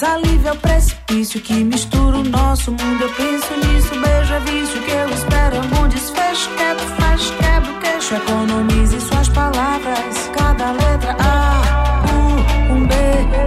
Saliva 0.06 0.50
é 0.50 0.52
o 0.52 0.56
precipício 0.58 1.42
que 1.42 1.64
mistura 1.64 2.18
o 2.18 2.24
nosso 2.24 2.70
mundo. 2.70 3.02
Eu 3.02 3.10
penso 3.14 3.52
nisso, 3.58 3.90
beijo 4.00 4.34
é 4.36 4.40
vício 4.42 4.80
que 4.84 4.92
eu 4.92 5.10
espero. 5.10 5.56
É 5.56 5.60
um 5.60 5.68
bom 5.70 5.88
desfecho, 5.88 6.48
quieto, 6.56 6.84
faz, 7.00 7.32
quebra 7.32 7.72
o 7.72 7.80
queixo. 7.80 8.14
Economize 8.14 9.02
suas 9.02 9.30
palavras. 9.30 10.30
Cada 10.38 10.74
letra 10.74 11.18
A, 11.20 12.04
U, 12.14 12.76
um 12.76 12.86
B, 12.86 12.94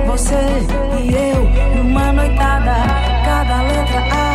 você 0.09 0.34
e 1.00 1.14
eu. 1.30 1.80
Uma 1.80 2.12
noitada. 2.12 2.74
Cada 3.24 3.62
letra 3.62 4.00
A, 4.00 4.24
A, 4.24 4.28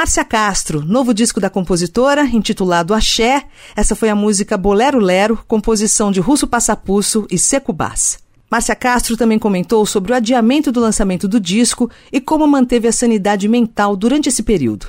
Márcia 0.00 0.24
Castro, 0.24 0.82
novo 0.82 1.12
disco 1.12 1.38
da 1.38 1.50
compositora, 1.50 2.22
intitulado 2.22 2.94
Axé. 2.94 3.44
Essa 3.76 3.94
foi 3.94 4.08
a 4.08 4.16
música 4.16 4.56
Bolero 4.56 4.98
Lero, 4.98 5.38
composição 5.46 6.10
de 6.10 6.20
Russo 6.20 6.46
Passapusso 6.46 7.26
e 7.30 7.36
Seco 7.36 7.70
Bass. 7.70 8.18
Márcia 8.50 8.74
Castro 8.74 9.14
também 9.14 9.38
comentou 9.38 9.84
sobre 9.84 10.12
o 10.12 10.14
adiamento 10.14 10.72
do 10.72 10.80
lançamento 10.80 11.28
do 11.28 11.38
disco 11.38 11.90
e 12.10 12.18
como 12.18 12.46
manteve 12.46 12.88
a 12.88 12.92
sanidade 12.92 13.46
mental 13.46 13.94
durante 13.94 14.30
esse 14.30 14.42
período. 14.42 14.86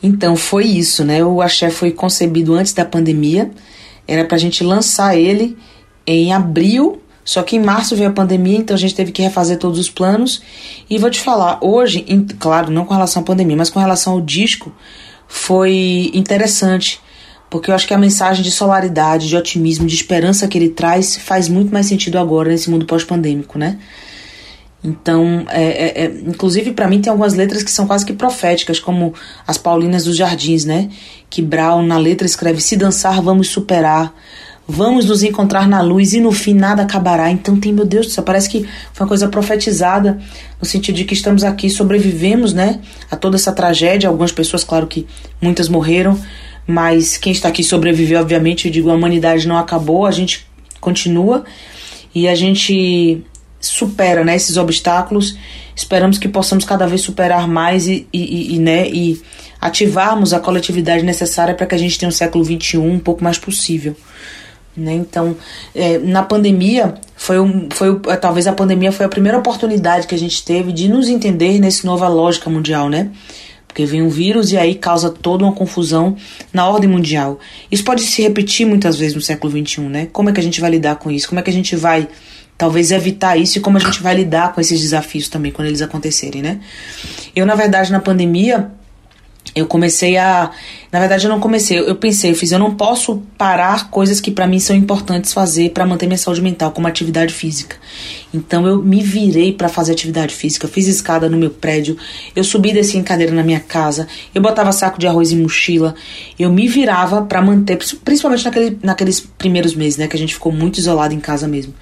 Então, 0.00 0.36
foi 0.36 0.66
isso, 0.66 1.04
né? 1.04 1.24
O 1.24 1.42
Axé 1.42 1.68
foi 1.68 1.90
concebido 1.90 2.54
antes 2.54 2.72
da 2.72 2.84
pandemia. 2.84 3.50
Era 4.06 4.24
pra 4.24 4.38
gente 4.38 4.62
lançar 4.62 5.18
ele 5.18 5.58
em 6.06 6.32
abril, 6.32 7.02
só 7.24 7.42
que 7.42 7.56
em 7.56 7.60
março 7.60 7.96
veio 7.96 8.10
a 8.10 8.12
pandemia, 8.12 8.58
então 8.58 8.74
a 8.76 8.78
gente 8.78 8.94
teve 8.94 9.10
que 9.10 9.22
refazer 9.22 9.58
todos 9.58 9.78
os 9.78 9.88
planos. 9.88 10.42
E 10.90 10.98
vou 10.98 11.08
te 11.10 11.20
falar, 11.20 11.58
hoje, 11.62 12.04
em- 12.06 12.26
claro, 12.38 12.70
não 12.70 12.84
com 12.84 12.92
relação 12.94 13.22
à 13.22 13.24
pandemia, 13.24 13.56
mas 13.56 13.70
com 13.70 13.80
relação 13.80 14.12
ao 14.12 14.20
disco, 14.20 14.72
foi 15.26 16.10
interessante. 16.12 17.00
Porque 17.48 17.70
eu 17.70 17.74
acho 17.74 17.86
que 17.86 17.94
a 17.94 17.98
mensagem 17.98 18.42
de 18.42 18.50
solaridade, 18.50 19.28
de 19.28 19.36
otimismo, 19.36 19.86
de 19.86 19.94
esperança 19.94 20.48
que 20.48 20.58
ele 20.58 20.70
traz 20.70 21.16
faz 21.16 21.48
muito 21.48 21.72
mais 21.72 21.86
sentido 21.86 22.18
agora 22.18 22.48
nesse 22.50 22.68
mundo 22.68 22.84
pós-pandêmico, 22.84 23.58
né? 23.58 23.78
Então, 24.82 25.46
é, 25.48 25.62
é- 25.62 26.04
é- 26.04 26.14
inclusive 26.26 26.72
para 26.72 26.86
mim 26.86 27.00
tem 27.00 27.10
algumas 27.10 27.32
letras 27.32 27.62
que 27.62 27.70
são 27.70 27.86
quase 27.86 28.04
que 28.04 28.12
proféticas, 28.12 28.78
como 28.78 29.14
as 29.46 29.56
Paulinas 29.56 30.04
dos 30.04 30.16
Jardins, 30.16 30.64
né? 30.66 30.90
Que 31.30 31.40
Brown 31.40 31.82
na 31.86 31.96
letra 31.96 32.26
escreve: 32.26 32.60
Se 32.60 32.76
dançar, 32.76 33.22
vamos 33.22 33.48
superar, 33.48 34.14
vamos 34.66 35.04
nos 35.04 35.22
encontrar 35.22 35.68
na 35.68 35.80
luz 35.82 36.12
e 36.14 36.20
no 36.20 36.32
fim 36.32 36.54
nada 36.54 36.82
acabará. 36.82 37.30
Então 37.30 37.58
tem, 37.58 37.72
meu 37.72 37.84
Deus 37.84 38.06
do 38.06 38.12
céu, 38.12 38.24
parece 38.24 38.48
que 38.48 38.66
foi 38.92 39.04
uma 39.04 39.08
coisa 39.08 39.28
profetizada, 39.28 40.18
no 40.60 40.66
sentido 40.66 40.96
de 40.96 41.04
que 41.04 41.14
estamos 41.14 41.44
aqui, 41.44 41.68
sobrevivemos, 41.68 42.52
né? 42.52 42.80
A 43.10 43.16
toda 43.16 43.36
essa 43.36 43.52
tragédia. 43.52 44.08
Algumas 44.08 44.32
pessoas, 44.32 44.64
claro 44.64 44.86
que 44.86 45.06
muitas 45.40 45.68
morreram, 45.68 46.18
mas 46.66 47.16
quem 47.16 47.32
está 47.32 47.48
aqui 47.48 47.62
sobreviveu, 47.62 48.20
obviamente. 48.20 48.66
Eu 48.66 48.72
digo, 48.72 48.90
a 48.90 48.94
humanidade 48.94 49.46
não 49.46 49.58
acabou, 49.58 50.06
a 50.06 50.10
gente 50.10 50.46
continua 50.80 51.44
e 52.14 52.28
a 52.28 52.34
gente 52.34 53.22
supera 53.60 54.24
né, 54.24 54.36
esses 54.36 54.56
obstáculos. 54.56 55.36
Esperamos 55.74 56.18
que 56.18 56.28
possamos 56.28 56.64
cada 56.64 56.86
vez 56.86 57.00
superar 57.00 57.48
mais 57.48 57.86
e, 57.88 58.06
e, 58.12 58.54
e, 58.54 58.58
né, 58.58 58.88
e 58.88 59.20
ativarmos 59.60 60.32
a 60.32 60.40
coletividade 60.40 61.02
necessária 61.02 61.54
para 61.54 61.66
que 61.66 61.74
a 61.74 61.78
gente 61.78 61.98
tenha 61.98 62.08
um 62.08 62.12
século 62.12 62.44
XXI 62.44 62.78
um 62.78 62.98
pouco 62.98 63.24
mais 63.24 63.38
possível. 63.38 63.96
Né? 64.76 64.94
Então, 64.94 65.36
é, 65.74 65.98
na 65.98 66.22
pandemia, 66.22 66.94
foi, 67.16 67.38
um, 67.38 67.68
foi 67.72 67.98
talvez 68.20 68.46
a 68.46 68.52
pandemia 68.52 68.90
foi 68.90 69.06
a 69.06 69.08
primeira 69.08 69.38
oportunidade 69.38 70.06
que 70.06 70.14
a 70.14 70.18
gente 70.18 70.44
teve 70.44 70.72
de 70.72 70.88
nos 70.88 71.08
entender 71.08 71.60
nessa 71.60 71.86
nova 71.86 72.08
lógica 72.08 72.50
mundial, 72.50 72.88
né? 72.88 73.10
Porque 73.68 73.86
vem 73.86 74.02
um 74.02 74.08
vírus 74.08 74.52
e 74.52 74.56
aí 74.56 74.74
causa 74.74 75.10
toda 75.10 75.44
uma 75.44 75.52
confusão 75.52 76.16
na 76.52 76.68
ordem 76.68 76.88
mundial. 76.88 77.38
Isso 77.70 77.84
pode 77.84 78.02
se 78.02 78.22
repetir 78.22 78.66
muitas 78.66 78.98
vezes 78.98 79.14
no 79.14 79.20
século 79.20 79.52
XXI, 79.52 79.80
né? 79.82 80.08
Como 80.12 80.30
é 80.30 80.32
que 80.32 80.40
a 80.40 80.42
gente 80.42 80.60
vai 80.60 80.70
lidar 80.70 80.96
com 80.96 81.10
isso? 81.10 81.28
Como 81.28 81.40
é 81.40 81.42
que 81.42 81.50
a 81.50 81.52
gente 81.52 81.74
vai 81.76 82.08
talvez 82.56 82.90
evitar 82.90 83.36
isso 83.36 83.58
e 83.58 83.60
como 83.60 83.76
a 83.76 83.80
gente 83.80 84.02
vai 84.02 84.14
lidar 84.14 84.52
com 84.52 84.60
esses 84.60 84.80
desafios 84.80 85.28
também 85.28 85.50
quando 85.50 85.68
eles 85.68 85.82
acontecerem, 85.82 86.42
né? 86.42 86.60
Eu, 87.34 87.44
na 87.46 87.54
verdade, 87.54 87.90
na 87.90 88.00
pandemia, 88.00 88.70
eu 89.54 89.66
comecei 89.66 90.16
a. 90.16 90.50
Na 90.90 90.98
verdade, 90.98 91.26
eu 91.26 91.30
não 91.30 91.38
comecei. 91.38 91.78
Eu 91.78 91.94
pensei, 91.96 92.30
eu 92.30 92.34
fiz, 92.34 92.50
eu 92.50 92.58
não 92.58 92.74
posso 92.74 93.22
parar 93.36 93.90
coisas 93.90 94.20
que 94.20 94.30
para 94.30 94.46
mim 94.46 94.58
são 94.58 94.74
importantes 94.74 95.32
fazer 95.32 95.70
para 95.70 95.86
manter 95.86 96.06
minha 96.06 96.18
saúde 96.18 96.42
mental, 96.42 96.72
como 96.72 96.86
atividade 96.86 97.32
física. 97.32 97.76
Então 98.32 98.66
eu 98.66 98.82
me 98.82 99.02
virei 99.02 99.52
para 99.52 99.68
fazer 99.68 99.92
atividade 99.92 100.34
física. 100.34 100.66
Fiz 100.66 100.88
escada 100.88 101.28
no 101.28 101.36
meu 101.36 101.50
prédio, 101.50 101.96
eu 102.34 102.42
subi 102.42 102.70
e 102.70 102.74
desci 102.74 102.98
em 102.98 103.02
cadeira 103.02 103.32
na 103.32 103.42
minha 103.42 103.60
casa, 103.60 104.08
eu 104.34 104.42
botava 104.42 104.72
saco 104.72 104.98
de 104.98 105.06
arroz 105.06 105.30
em 105.30 105.40
mochila. 105.40 105.94
Eu 106.38 106.50
me 106.50 106.66
virava 106.66 107.22
para 107.22 107.40
manter, 107.40 107.78
principalmente 108.04 108.44
naquele, 108.44 108.78
naqueles 108.82 109.20
primeiros 109.20 109.74
meses, 109.74 109.98
né, 109.98 110.08
que 110.08 110.16
a 110.16 110.18
gente 110.18 110.34
ficou 110.34 110.50
muito 110.50 110.78
isolado 110.78 111.14
em 111.14 111.20
casa 111.20 111.46
mesmo. 111.46 111.74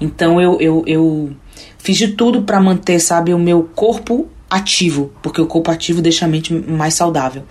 Então 0.00 0.40
eu, 0.40 0.60
eu, 0.60 0.84
eu 0.86 1.30
fiz 1.78 1.96
de 1.96 2.08
tudo 2.08 2.42
para 2.42 2.60
manter, 2.60 2.98
sabe, 2.98 3.32
o 3.32 3.38
meu 3.38 3.62
corpo 3.74 4.28
ativo, 4.54 5.12
porque 5.22 5.40
o 5.40 5.46
corpo 5.46 5.70
ativo 5.70 6.00
deixa 6.00 6.24
a 6.24 6.28
mente 6.28 6.52
mais 6.54 6.94
saudável. 6.94 7.42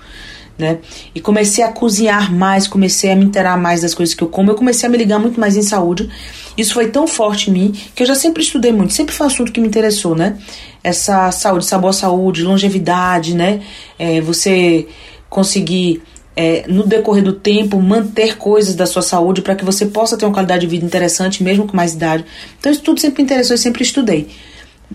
né? 0.57 0.79
E 1.13 1.19
comecei 1.19 1.63
a 1.63 1.71
cozinhar 1.71 2.31
mais, 2.31 2.67
comecei 2.67 3.11
a 3.11 3.15
me 3.15 3.25
interar 3.25 3.59
mais 3.59 3.81
das 3.81 3.93
coisas 3.93 4.13
que 4.13 4.23
eu 4.23 4.27
como, 4.27 4.51
eu 4.51 4.55
comecei 4.55 4.87
a 4.87 4.91
me 4.91 4.97
ligar 4.97 5.19
muito 5.19 5.39
mais 5.39 5.57
em 5.57 5.63
saúde. 5.63 6.09
Isso 6.57 6.73
foi 6.73 6.87
tão 6.89 7.07
forte 7.07 7.49
em 7.49 7.53
mim 7.53 7.75
que 7.95 8.03
eu 8.03 8.07
já 8.07 8.15
sempre 8.15 8.43
estudei 8.43 8.71
muito, 8.71 8.93
sempre 8.93 9.13
foi 9.15 9.25
um 9.25 9.29
assunto 9.29 9.51
que 9.51 9.59
me 9.59 9.67
interessou, 9.67 10.15
né? 10.15 10.37
Essa 10.83 11.31
saúde, 11.31 11.65
essa 11.65 11.77
boa 11.77 11.93
saúde, 11.93 12.43
longevidade, 12.43 13.35
né? 13.35 13.61
É, 13.97 14.21
você 14.21 14.87
conseguir 15.29 16.03
é, 16.35 16.65
no 16.67 16.85
decorrer 16.85 17.23
do 17.23 17.33
tempo, 17.33 17.81
manter 17.81 18.37
coisas 18.37 18.75
da 18.75 18.85
sua 18.85 19.01
saúde 19.01 19.41
para 19.41 19.55
que 19.55 19.65
você 19.65 19.85
possa 19.85 20.17
ter 20.17 20.25
uma 20.25 20.33
qualidade 20.33 20.61
de 20.61 20.67
vida 20.67 20.85
interessante, 20.85 21.43
mesmo 21.43 21.67
com 21.67 21.75
mais 21.75 21.93
idade. 21.93 22.25
Então, 22.59 22.71
isso 22.71 22.81
tudo 22.81 22.99
sempre 22.99 23.23
me 23.23 23.25
interessou 23.25 23.55
e 23.55 23.59
sempre 23.59 23.83
estudei. 23.83 24.27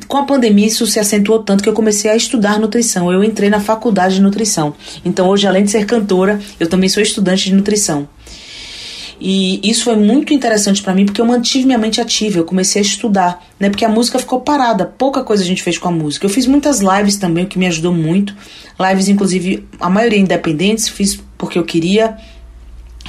Com 0.07 0.19
a 0.19 0.25
pandemia, 0.25 0.67
isso 0.67 0.87
se 0.87 1.01
acentuou 1.01 1.43
tanto 1.43 1.63
que 1.63 1.69
eu 1.69 1.73
comecei 1.73 2.11
a 2.11 2.17
estudar 2.17 2.59
nutrição. 2.61 3.13
Eu 3.13 3.25
entrei 3.25 3.51
na 3.51 3.61
faculdade 3.61 4.17
de 4.17 4.23
nutrição. 4.23 4.75
Então, 5.05 5.29
hoje, 5.29 5.47
além 5.47 5.65
de 5.65 5.71
ser 5.71 5.87
cantora, 5.87 6.39
eu 6.61 6.69
também 6.69 6.89
sou 6.89 7.03
estudante 7.03 7.47
de 7.47 7.55
nutrição. 7.55 8.09
E 9.21 9.61
isso 9.69 9.85
foi 9.85 9.97
muito 9.97 10.33
interessante 10.33 10.81
para 10.81 10.95
mim 10.95 11.05
porque 11.05 11.21
eu 11.21 11.25
mantive 11.25 11.67
minha 11.67 11.79
mente 11.79 12.01
ativa, 12.01 12.39
eu 12.39 12.45
comecei 12.45 12.81
a 12.81 12.85
estudar, 12.85 13.45
né? 13.59 13.69
Porque 13.69 13.85
a 13.85 13.89
música 13.89 14.19
ficou 14.19 14.41
parada, 14.41 14.87
pouca 14.87 15.25
coisa 15.25 15.43
a 15.43 15.47
gente 15.47 15.63
fez 15.63 15.77
com 15.77 15.89
a 15.89 15.91
música. 15.91 16.25
Eu 16.25 16.31
fiz 16.31 16.47
muitas 16.47 16.81
lives 16.81 17.17
também, 17.17 17.45
o 17.45 17.49
que 17.49 17.59
me 17.59 17.67
ajudou 17.67 17.93
muito. 17.93 18.35
Lives, 18.79 19.09
inclusive, 19.09 19.67
a 19.81 19.91
maioria 19.91 20.19
independentes, 20.19 20.89
fiz 20.89 21.19
porque 21.37 21.59
eu 21.59 21.65
queria, 21.65 22.17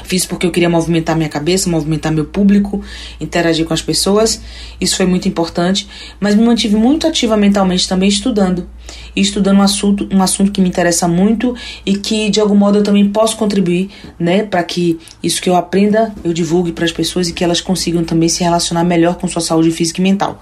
Fiz 0.03 0.25
porque 0.25 0.45
eu 0.45 0.51
queria 0.51 0.69
movimentar 0.69 1.15
minha 1.15 1.29
cabeça, 1.29 1.69
movimentar 1.69 2.11
meu 2.11 2.25
público, 2.25 2.81
interagir 3.19 3.65
com 3.65 3.73
as 3.73 3.81
pessoas. 3.81 4.41
Isso 4.79 4.95
foi 4.95 5.05
muito 5.05 5.27
importante. 5.27 5.87
Mas 6.19 6.35
me 6.35 6.43
mantive 6.43 6.75
muito 6.75 7.07
ativa 7.07 7.35
mentalmente 7.37 7.87
também 7.87 8.09
estudando. 8.09 8.67
E 9.15 9.21
estudando 9.21 9.57
um 9.57 9.61
assunto, 9.61 10.07
um 10.11 10.21
assunto 10.21 10.51
que 10.51 10.61
me 10.61 10.67
interessa 10.67 11.07
muito 11.07 11.55
e 11.85 11.95
que 11.95 12.29
de 12.29 12.39
algum 12.39 12.55
modo 12.55 12.79
eu 12.79 12.83
também 12.83 13.07
posso 13.09 13.37
contribuir, 13.37 13.89
né, 14.17 14.43
para 14.43 14.63
que 14.63 14.99
isso 15.21 15.41
que 15.41 15.49
eu 15.49 15.55
aprenda 15.55 16.13
eu 16.23 16.33
divulgue 16.33 16.71
para 16.71 16.85
as 16.85 16.91
pessoas 16.91 17.29
e 17.29 17.33
que 17.33 17.43
elas 17.43 17.61
consigam 17.61 18.03
também 18.03 18.29
se 18.29 18.43
relacionar 18.43 18.83
melhor 18.83 19.15
com 19.15 19.27
sua 19.27 19.41
saúde 19.41 19.71
física 19.71 20.01
e 20.01 20.03
mental. 20.03 20.41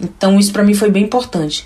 Então 0.00 0.38
isso 0.38 0.52
para 0.52 0.62
mim 0.62 0.74
foi 0.74 0.90
bem 0.90 1.04
importante. 1.04 1.64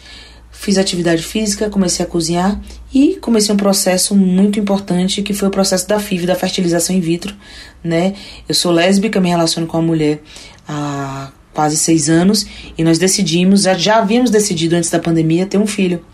Fiz 0.50 0.78
atividade 0.78 1.22
física, 1.22 1.68
comecei 1.68 2.04
a 2.04 2.08
cozinhar 2.08 2.58
e 2.94 3.16
comecei 3.16 3.52
um 3.52 3.58
processo 3.58 4.14
muito 4.14 4.60
importante 4.60 5.20
que 5.20 5.34
foi 5.34 5.48
o 5.48 5.50
processo 5.50 5.88
da 5.88 5.98
FIV, 5.98 6.26
da 6.26 6.36
fertilização 6.36 6.94
in 6.94 7.00
vitro, 7.00 7.34
né? 7.82 8.14
Eu 8.48 8.54
sou 8.54 8.70
lésbica, 8.70 9.20
me 9.20 9.28
relaciono 9.28 9.66
com 9.66 9.78
uma 9.78 9.82
mulher 9.82 10.22
há 10.68 11.32
quase 11.52 11.76
seis 11.76 12.08
anos 12.08 12.46
e 12.78 12.84
nós 12.84 12.96
decidimos, 12.96 13.62
já, 13.62 13.74
já 13.74 13.98
havíamos 13.98 14.30
decidido 14.30 14.76
antes 14.76 14.90
da 14.90 15.00
pandemia 15.00 15.44
ter 15.44 15.58
um 15.58 15.66
filho. 15.66 16.04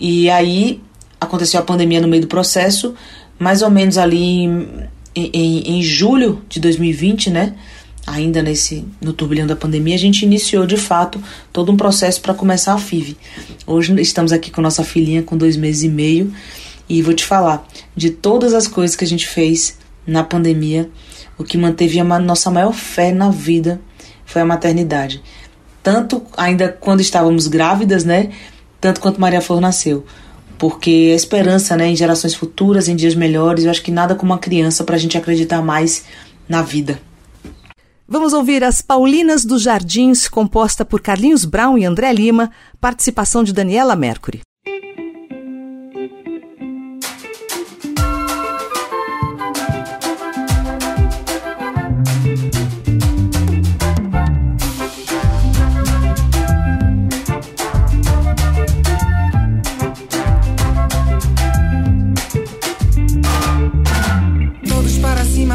E 0.00 0.30
aí 0.30 0.80
aconteceu 1.20 1.60
a 1.60 1.62
pandemia 1.62 2.00
no 2.00 2.08
meio 2.08 2.22
do 2.22 2.28
processo, 2.28 2.94
mais 3.38 3.60
ou 3.60 3.70
menos 3.70 3.98
ali 3.98 4.44
em, 4.44 4.88
em, 5.14 5.78
em 5.78 5.82
julho 5.82 6.42
de 6.48 6.58
2020, 6.58 7.28
né? 7.28 7.54
ainda 8.08 8.42
nesse 8.42 8.86
no 9.00 9.12
turbilhão 9.12 9.46
da 9.46 9.54
pandemia, 9.54 9.94
a 9.94 9.98
gente 9.98 10.22
iniciou 10.22 10.66
de 10.66 10.76
fato 10.76 11.22
todo 11.52 11.70
um 11.70 11.76
processo 11.76 12.20
para 12.20 12.32
começar 12.32 12.72
a 12.72 12.78
FIV. 12.78 13.16
Hoje 13.70 13.94
estamos 14.00 14.32
aqui 14.32 14.50
com 14.50 14.62
nossa 14.62 14.82
filhinha 14.82 15.22
com 15.22 15.36
dois 15.36 15.54
meses 15.54 15.82
e 15.82 15.90
meio 15.90 16.32
e 16.88 17.02
vou 17.02 17.12
te 17.12 17.22
falar 17.22 17.68
de 17.94 18.08
todas 18.08 18.54
as 18.54 18.66
coisas 18.66 18.96
que 18.96 19.04
a 19.04 19.06
gente 19.06 19.28
fez 19.28 19.76
na 20.06 20.24
pandemia, 20.24 20.88
o 21.36 21.44
que 21.44 21.58
manteve 21.58 22.00
a 22.00 22.18
nossa 22.18 22.50
maior 22.50 22.72
fé 22.72 23.12
na 23.12 23.28
vida 23.28 23.78
foi 24.24 24.40
a 24.40 24.46
maternidade. 24.46 25.22
Tanto 25.82 26.22
ainda 26.34 26.70
quando 26.80 27.02
estávamos 27.02 27.46
grávidas, 27.46 28.04
né? 28.04 28.30
Tanto 28.80 29.02
quanto 29.02 29.20
Maria 29.20 29.42
Flor 29.42 29.60
nasceu. 29.60 30.06
Porque 30.56 31.10
a 31.12 31.14
esperança, 31.14 31.76
né, 31.76 31.88
em 31.88 31.96
gerações 31.96 32.34
futuras, 32.34 32.88
em 32.88 32.96
dias 32.96 33.14
melhores, 33.14 33.66
eu 33.66 33.70
acho 33.70 33.82
que 33.82 33.90
nada 33.90 34.14
como 34.14 34.32
uma 34.32 34.38
criança 34.38 34.82
para 34.82 34.96
a 34.96 34.98
gente 34.98 35.18
acreditar 35.18 35.60
mais 35.60 36.04
na 36.48 36.62
vida. 36.62 36.98
Vamos 38.10 38.32
ouvir 38.32 38.64
as 38.64 38.80
Paulinas 38.80 39.44
dos 39.44 39.64
Jardins, 39.64 40.28
composta 40.28 40.82
por 40.82 41.02
Carlinhos 41.02 41.44
Brown 41.44 41.76
e 41.76 41.84
André 41.84 42.10
Lima, 42.10 42.50
participação 42.80 43.44
de 43.44 43.52
Daniela 43.52 43.94
Mercury. 43.94 44.40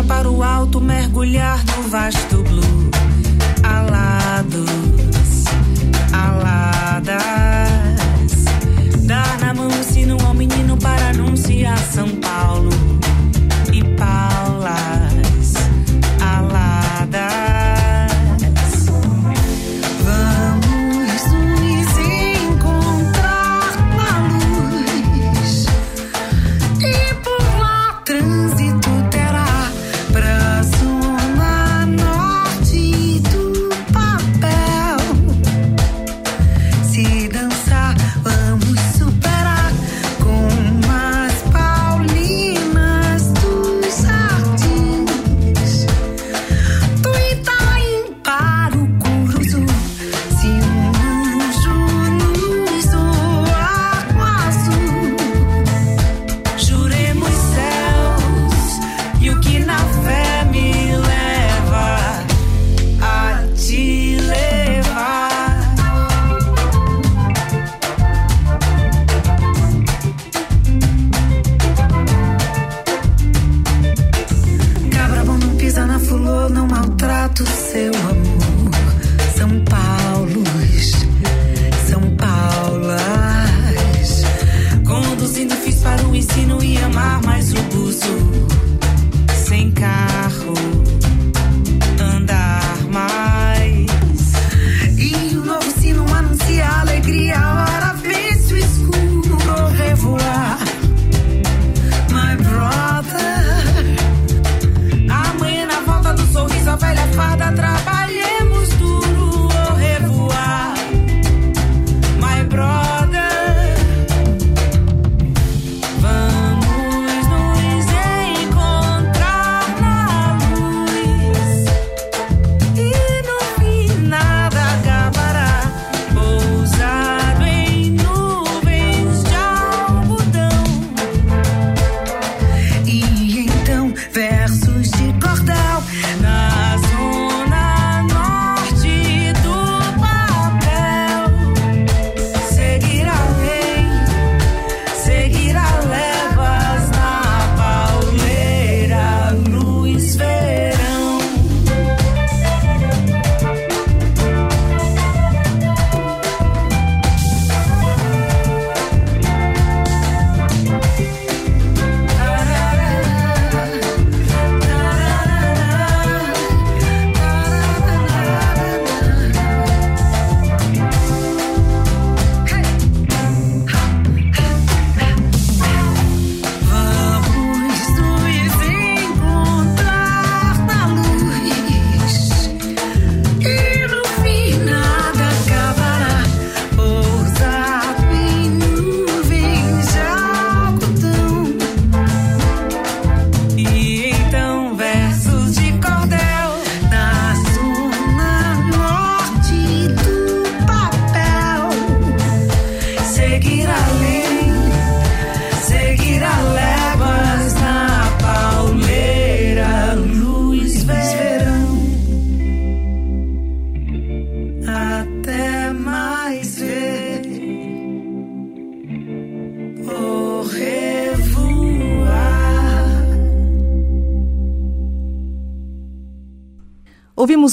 para 0.08 0.30
o 0.30 0.44
alto, 0.44 0.82
mergulhar 0.82 1.64
no 1.66 1.84
vasto 1.84 2.33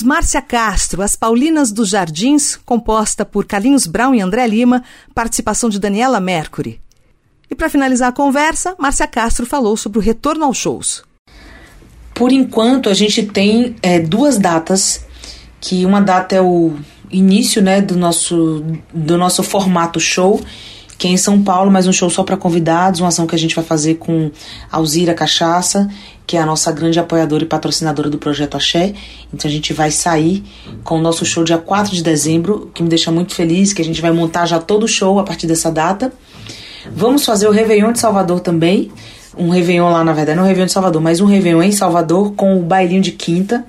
ouvimos 0.01 0.03
Márcia 0.03 0.43
Castro, 0.43 1.03
As 1.03 1.17
Paulinas 1.17 1.73
dos 1.73 1.91
Jardins, 1.91 2.59
composta 2.65 3.25
por 3.25 3.45
Carlinhos 3.45 3.87
Brown 3.87 4.15
e 4.15 4.21
André 4.21 4.47
Lima, 4.47 4.83
participação 5.15 5.69
de 5.69 5.79
Daniela 5.79 6.21
Mercury. 6.21 6.81
E 7.51 7.55
para 7.55 7.69
finalizar 7.69 8.09
a 8.09 8.13
conversa, 8.13 8.75
Márcia 8.79 9.07
Castro 9.07 9.47
falou 9.47 9.77
sobre 9.77 9.99
o 9.99 10.03
retorno 10.03 10.45
aos 10.45 10.57
shows. 10.57 11.03
Por 12.15 12.33
enquanto, 12.33 12.89
a 12.89 12.95
gente 12.95 13.25
tem 13.25 13.77
é, 13.83 13.99
duas 13.99 14.39
datas, 14.39 15.05
que 15.61 15.85
uma 15.85 16.01
data 16.01 16.35
é 16.35 16.41
o 16.41 16.75
início 17.11 17.63
né, 17.63 17.81
do, 17.81 17.97
nosso, 17.97 18.65
do 18.93 19.17
nosso 19.17 19.43
formato 19.43 19.99
show, 19.99 20.41
que 21.01 21.09
é 21.09 21.11
em 21.11 21.17
São 21.17 21.43
Paulo, 21.43 21.71
mas 21.71 21.87
um 21.87 21.93
show 21.95 22.11
só 22.11 22.23
para 22.23 22.37
convidados, 22.37 23.01
uma 23.01 23.09
ação 23.09 23.27
que 23.27 23.35
a 23.35 23.39
gente 23.39 23.57
vai 23.57 23.65
fazer 23.65 23.95
com 23.95 24.31
Alzira 24.71 25.15
Cachaça, 25.15 25.89
que 26.27 26.37
é 26.37 26.41
a 26.41 26.45
nossa 26.45 26.71
grande 26.71 27.01
apoiadora 27.01 27.43
e 27.43 27.47
patrocinadora 27.47 28.11
do 28.11 28.19
projeto 28.19 28.55
Axé. 28.55 28.93
Então 29.33 29.49
a 29.49 29.51
gente 29.51 29.73
vai 29.73 29.91
sair 29.91 30.45
com 30.85 30.99
o 30.99 31.01
nosso 31.01 31.25
show 31.25 31.43
dia 31.43 31.57
4 31.57 31.95
de 31.95 32.03
dezembro, 32.03 32.71
que 32.75 32.83
me 32.83 32.89
deixa 32.91 33.11
muito 33.11 33.35
feliz, 33.35 33.73
que 33.73 33.81
a 33.81 33.85
gente 33.85 33.99
vai 34.03 34.13
montar 34.13 34.45
já 34.45 34.59
todo 34.59 34.83
o 34.83 34.87
show 34.87 35.19
a 35.19 35.25
partir 35.25 35.47
dessa 35.47 35.71
data. 35.71 36.13
Vamos 36.95 37.25
fazer 37.25 37.49
o 37.49 37.51
Réveillon 37.51 37.93
de 37.93 37.99
Salvador 37.99 38.41
também. 38.41 38.93
Um 39.39 39.49
Réveillon 39.49 39.89
lá, 39.89 40.05
na 40.05 40.13
verdade, 40.13 40.37
não 40.37 40.45
um 40.45 40.49
Réveillon 40.49 40.67
de 40.67 40.73
Salvador, 40.73 41.01
mas 41.01 41.19
um 41.19 41.25
Réveillon 41.25 41.63
em 41.63 41.73
Salvador 41.73 42.35
com 42.35 42.61
o 42.61 42.63
bailinho 42.63 43.01
de 43.01 43.13
quinta. 43.13 43.65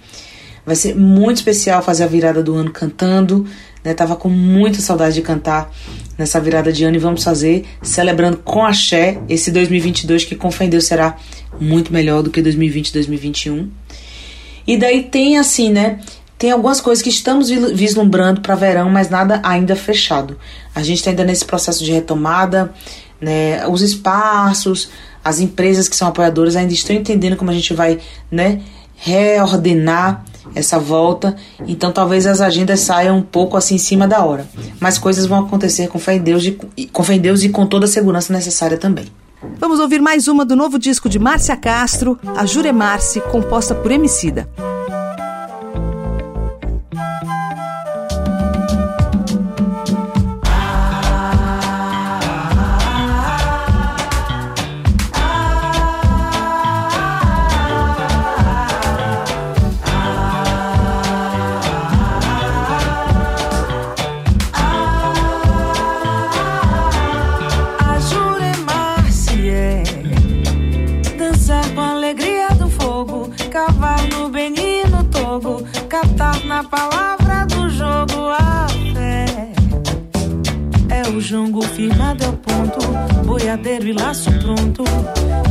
Vai 0.66 0.76
ser 0.76 0.98
muito 0.98 1.38
especial 1.38 1.82
fazer 1.82 2.04
a 2.04 2.08
virada 2.08 2.44
do 2.44 2.56
ano 2.56 2.72
cantando. 2.72 3.48
Né? 3.84 3.94
Tava 3.94 4.16
com 4.16 4.30
muita 4.30 4.80
saudade 4.80 5.16
de 5.16 5.22
cantar 5.22 5.72
nessa 6.18 6.40
virada 6.40 6.72
de 6.72 6.84
ano 6.84 6.96
e 6.96 7.00
vamos 7.00 7.24
fazer 7.24 7.66
celebrando 7.82 8.38
com 8.38 8.64
axé 8.64 9.20
esse 9.28 9.52
2022 9.52 10.26
que 10.26 10.36
com 10.36 10.52
fé 10.52 10.66
em 10.66 10.70
Deus 10.70 10.86
será 10.86 11.18
muito 11.60 11.92
melhor 11.92 12.22
do 12.22 12.30
que 12.30 12.42
2020 12.42 12.90
e 12.90 12.94
2021. 12.94 13.70
E 14.68 14.78
daí 14.78 15.04
tem 15.04 15.38
assim, 15.38 15.70
né? 15.70 16.00
Tem 16.38 16.52
algumas 16.52 16.82
coisas 16.82 17.04
que 17.04 17.10
estamos 17.10 17.50
vislumbrando 17.50 18.42
para 18.42 18.56
verão, 18.56 18.90
mas 18.90 19.10
nada 19.10 19.40
ainda 19.44 19.76
fechado. 19.76 20.38
A 20.74 20.82
gente 20.82 20.98
está 20.98 21.12
ainda 21.12 21.24
nesse 21.24 21.46
processo 21.46 21.84
de 21.84 21.92
retomada, 21.92 22.74
né? 23.20 23.68
Os 23.68 23.82
espaços, 23.82 24.90
as 25.24 25.40
empresas 25.40 25.88
que 25.88 25.96
são 25.96 26.08
apoiadoras 26.08 26.56
ainda 26.56 26.74
estão 26.74 26.96
entendendo 26.96 27.36
como 27.36 27.52
a 27.52 27.54
gente 27.54 27.74
vai, 27.74 28.00
né? 28.32 28.62
Reordenar 28.96 30.26
essa 30.56 30.80
volta, 30.80 31.36
então 31.68 31.92
talvez 31.92 32.26
as 32.26 32.42
agendas 32.42 32.80
saiam 32.80 33.18
um 33.18 33.22
pouco 33.22 33.58
assim 33.58 33.76
em 33.76 33.80
cima 33.80 34.08
da 34.08 34.24
hora. 34.24 34.48
Mas 34.80 34.98
coisas 34.98 35.26
vão 35.26 35.40
acontecer 35.40 35.88
com 35.88 36.00
fé 36.00 36.16
em 36.16 36.22
Deus 36.22 36.44
e 36.44 36.88
com, 36.88 37.04
fé 37.04 37.16
em 37.16 37.20
Deus 37.20 37.44
e 37.44 37.50
com 37.50 37.66
toda 37.66 37.86
a 37.86 37.90
segurança 37.90 38.34
necessária 38.34 38.78
também. 38.78 39.06
Vamos 39.58 39.80
ouvir 39.80 40.02
mais 40.02 40.28
uma 40.28 40.46
do 40.46 40.56
novo 40.56 40.78
disco 40.78 41.10
de 41.10 41.18
Márcia 41.18 41.58
Castro, 41.58 42.20
a 42.38 42.46
Juremar-se, 42.46 43.22
composta 43.22 43.74
por 43.74 43.92
Emicida. 43.92 44.48
Jongo 81.22 81.62
firmado 81.62 82.26
ao 82.26 82.34
ponto, 82.34 82.80
boiadeiro 83.26 83.88
e 83.88 83.94
laço 83.94 84.32
pronto, 84.40 84.84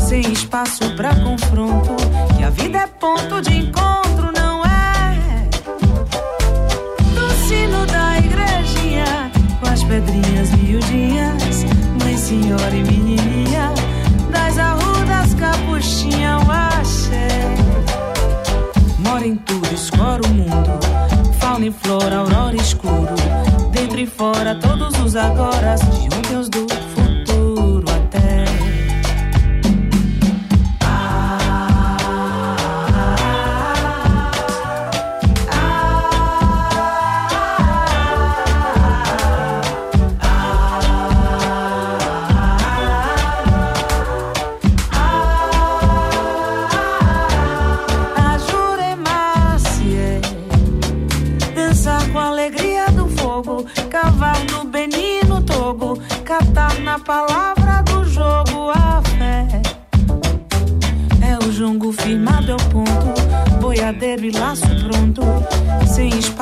sem 0.00 0.20
espaço 0.32 0.94
pra 0.96 1.14
confronto. 1.14 1.94
Que 2.36 2.42
a 2.42 2.50
vida 2.50 2.78
é 2.78 2.86
ponto 2.86 3.40
de 3.40 3.56
encontro, 3.56 4.32
não 4.36 4.64
é? 4.64 5.48
Do 7.14 7.30
sino 7.46 7.86
da 7.86 8.18
igrejinha, 8.18 9.30
com 9.60 9.68
as 9.68 9.84
pedrinhas 9.84 10.50
miudinhas, 10.50 11.64
mãe, 12.02 12.16
senhora 12.16 12.74
e 12.74 12.82
menininha, 12.82 13.72
das 14.30 14.58
arrudas 14.58 15.34
capuchinha, 15.34 16.38
o 16.38 16.50
axé. 16.50 17.28
Mora 18.98 19.26
em 19.26 19.36
tudo, 19.36 19.72
escora 19.72 20.20
o 20.26 20.28
mundo, 20.28 20.80
fauna 21.38 21.66
e 21.66 21.70
flora, 21.70 22.16
aurora 22.16 22.56
escuro 22.56 23.49
dentro 23.80 23.98
e 23.98 24.06
fora, 24.06 24.54
todos 24.56 24.98
os 25.00 25.16
agora, 25.16 25.74
de 25.76 26.14
ontem 26.14 26.36
os 26.36 26.50
do 26.50 26.66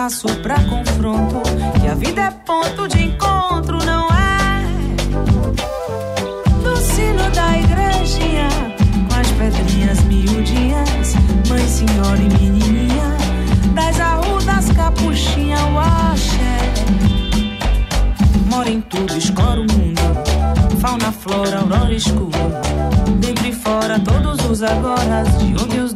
espaço 0.09 0.29
pra 0.41 0.57
confronto. 0.65 1.43
Que 1.81 1.87
a 1.87 1.95
vida 1.95 2.23
é 2.23 2.31
ponto 2.31 2.89
de 2.89 3.05
encontro, 3.05 3.79
não 3.85 4.09
é? 4.09 4.65
Do 6.63 6.77
sino 6.77 7.31
da 7.31 7.59
igrejinha, 7.59 8.49
com 9.09 9.15
as 9.15 9.31
pedrinhas 9.33 10.01
miudinhas, 10.05 11.15
mãe, 11.49 11.69
senhora 11.69 12.19
e 12.19 12.29
menininha, 12.41 13.17
das 13.75 14.01
arrudas 14.01 14.71
capuchinha, 14.73 15.59
o 15.67 15.79
axé. 15.79 16.59
Mora 18.49 18.71
em 18.71 18.81
tudo, 18.81 19.17
escora 19.17 19.61
o 19.61 19.65
mundo 19.65 19.99
fauna, 20.79 21.13
flora, 21.13 21.59
aurora 21.59 21.93
escuro. 21.93 22.31
Dentro 23.21 23.47
e 23.47 23.53
fora, 23.53 23.99
todos 23.99 24.45
os 24.49 24.63
agora, 24.63 25.25
de 25.39 25.63
onde 25.63 25.81
os 25.81 25.93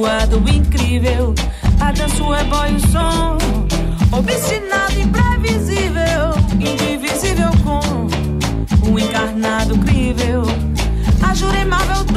Abençoado, 0.00 0.38
incrível, 0.48 1.34
a 1.78 1.92
dança 1.92 2.22
é 2.22 2.44
boy 2.44 2.74
o 2.74 2.80
som. 2.88 3.36
Obstinado, 4.16 4.98
imprevisível, 4.98 6.32
indivisível 6.58 7.50
com 7.62 8.90
o 8.90 8.98
encarnado 8.98 9.76
crível. 9.80 10.42
A 11.22 11.34
dom 11.34 12.09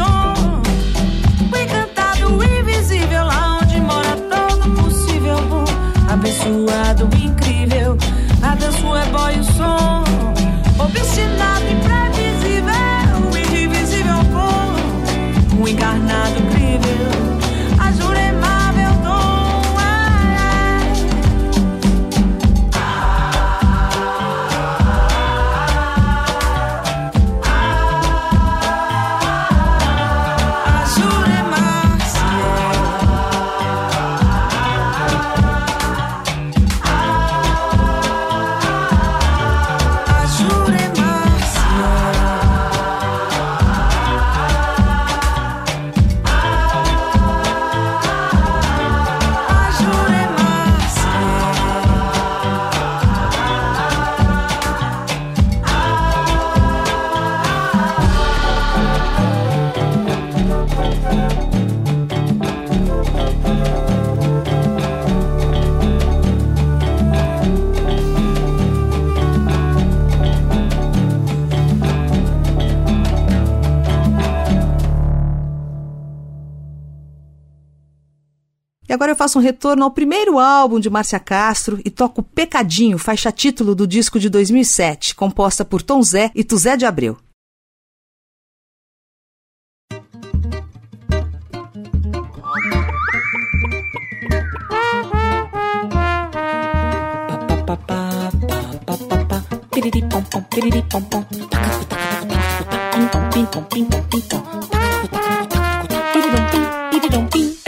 faço 79.34 79.40
um 79.40 79.42
retorno 79.42 79.84
ao 79.84 79.92
primeiro 79.92 80.38
álbum 80.38 80.80
de 80.80 80.90
Márcia 80.90 81.20
Castro 81.20 81.80
e 81.84 81.90
toco 81.90 82.22
Pecadinho, 82.22 82.98
faixa 83.00 83.32
título 83.32 83.74
do 83.74 83.88
disco 83.88 84.20
de 84.20 84.30
2007, 84.30 85.16
composta 85.16 85.66
por 85.66 85.82
Tom 85.82 86.02
Zé 86.04 86.30
e 86.36 86.44
Tuzé 86.44 86.78
de 86.78 86.86
Abreu. 86.86 87.18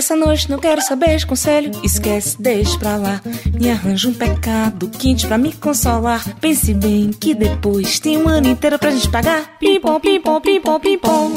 Essa 0.06 0.16
noite 0.16 0.52
não 0.52 0.60
quero 0.60 0.80
saber 0.84 1.26
conselho, 1.26 1.72
esquece, 1.84 2.40
deixa 2.40 2.78
pra 2.78 2.96
lá. 2.96 3.20
Me 3.60 3.72
arranja 3.72 4.08
um 4.08 4.14
pecado 4.14 4.88
quente 4.88 5.26
pra 5.26 5.36
me 5.36 5.52
consolar. 5.52 6.24
Pense 6.40 6.76
bem 6.76 7.10
que 7.10 7.34
depois 7.34 8.00
tem 8.00 8.16
um 8.16 8.30
ano 8.30 8.48
inteiro 8.48 8.78
pra 8.78 8.92
gente 8.92 9.10
pagar. 9.10 9.58
Pim 9.60 9.80
pom, 9.80 10.00
pim 10.00 10.22
pom, 10.22 10.40
pim 10.40 10.62
pom, 10.62 10.80
pim 10.80 11.00
pom. 11.00 11.32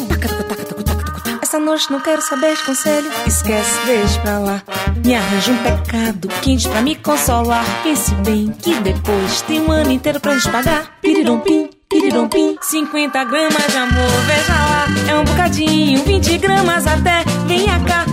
Essa 1.40 1.58
noite 1.58 1.90
não 1.90 1.98
quero 1.98 2.20
saber 2.20 2.62
conselho, 2.62 3.10
esquece, 3.26 3.86
deixa 3.86 4.20
pra 4.20 4.38
lá. 4.38 4.62
Me 5.02 5.14
arranja 5.14 5.50
um 5.50 5.62
pecado 5.62 6.28
quente 6.42 6.68
pra 6.68 6.82
me 6.82 6.94
consolar. 6.94 7.64
Pense 7.82 8.14
bem 8.16 8.52
que 8.52 8.74
depois 8.80 9.40
tem 9.40 9.62
um 9.62 9.72
ano 9.72 9.92
inteiro 9.92 10.20
pra 10.20 10.34
gente 10.34 10.50
pagar. 10.50 10.98
Pirirum 11.00 11.40
pim. 11.40 11.70
Pirirumpim, 11.90 12.58
50 12.60 13.24
gramas 13.24 13.66
de 13.66 13.76
amor, 13.78 14.10
veja 14.26 14.52
lá, 14.52 14.86
é 15.10 15.16
um 15.16 15.24
bocadinho, 15.24 16.04
20 16.04 16.36
gramas 16.36 16.86
até, 16.86 17.24
venha 17.46 17.80
cá, 17.80 18.04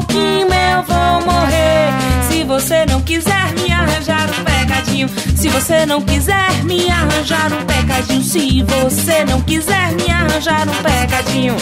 pouquinho, 0.00 0.48
eu 0.48 0.82
vou 0.82 1.32
morrer. 1.32 1.90
Se 2.28 2.44
você 2.44 2.86
não 2.86 3.00
quiser 3.02 3.52
me 3.54 3.72
arranjar 3.72 4.28
um 4.30 4.44
pecadinho, 4.44 5.08
se 5.36 5.48
você 5.48 5.86
não 5.86 6.00
quiser 6.00 6.64
me 6.64 6.90
arranjar 6.90 7.52
um 7.52 7.64
pecadinho, 7.64 8.22
se 8.22 8.62
você 8.62 9.24
não 9.24 9.40
quiser 9.42 9.92
me 9.92 10.10
arranjar 10.10 10.66
um 10.68 10.82
pecadinho. 10.82 11.56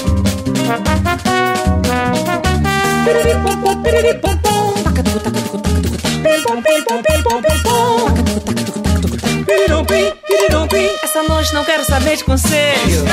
Essa 11.03 11.23
noite 11.23 11.53
não 11.53 11.65
quero 11.65 11.85
saber 11.85 12.17
de 12.17 12.25
conselho. 12.25 13.05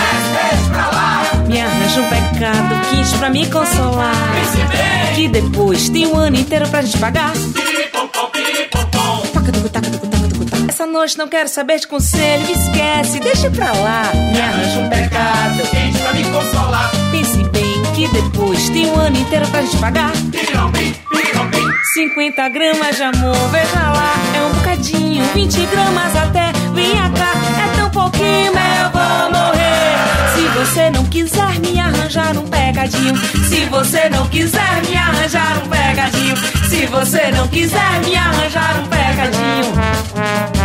Me 1.48 1.62
arranja 1.62 2.02
um 2.02 2.10
pecado 2.10 2.90
quente 2.90 3.18
pra 3.18 3.30
me 3.30 3.50
consolar. 3.50 4.16
Que 5.16 5.28
depois 5.28 5.90
tem 5.90 6.06
um 6.08 6.16
ano 6.16 6.36
inteiro 6.36 6.68
pra 6.70 6.82
gente 6.82 6.98
pagar. 6.98 7.34
Essa 10.68 10.86
noite 10.86 11.18
não 11.18 11.28
quero 11.28 11.50
saber 11.50 11.80
de 11.80 11.88
conselho. 11.88 12.44
Esquece, 12.44 13.20
deixa 13.20 13.50
pra 13.50 13.72
lá. 13.72 14.12
Me 14.14 14.40
arranja 14.40 14.80
um 14.80 14.90
pecado 14.90 15.68
quente 15.70 15.98
pra 15.98 16.14
me 16.14 16.24
consolar. 16.26 16.92
Pense 17.12 17.44
bem 17.50 17.82
que 17.96 18.08
depois 18.10 18.70
tem 18.70 18.92
um 18.92 19.00
ano 19.00 19.18
inteiro 19.18 19.48
pra 19.48 19.62
gente 19.62 19.78
pagar. 19.78 20.12
50 21.94 22.50
gramas 22.50 22.98
de 22.98 23.04
amor, 23.04 23.38
veja 23.52 23.80
lá, 23.80 24.16
bocadinho, 25.16 25.26
20 25.34 25.66
gramas 25.68 26.16
até, 26.16 26.52
venha 26.74 27.10
cá, 27.12 27.34
é 27.64 27.78
tão 27.78 27.90
pouquinho, 27.90 28.52
eu 28.52 28.92
vou 28.92 29.32
morrer. 29.32 29.96
Se 30.36 30.48
você 30.60 30.90
não 30.90 31.06
quiser 31.06 31.60
me 31.60 31.80
arranjar 31.80 32.38
um 32.38 32.48
pegadinho, 32.48 33.16
se 33.18 33.66
você 33.66 34.10
não 34.10 34.28
quiser 34.28 34.82
me 34.88 34.96
arranjar 34.96 35.64
um 35.64 35.70
pegadinho, 35.70 36.36
se 36.70 36.86
você 36.88 37.32
não 37.32 37.48
quiser 37.48 38.00
me 38.04 38.16
arranjar 38.16 38.80
um 38.80 38.88
pegadinho. 38.88 40.65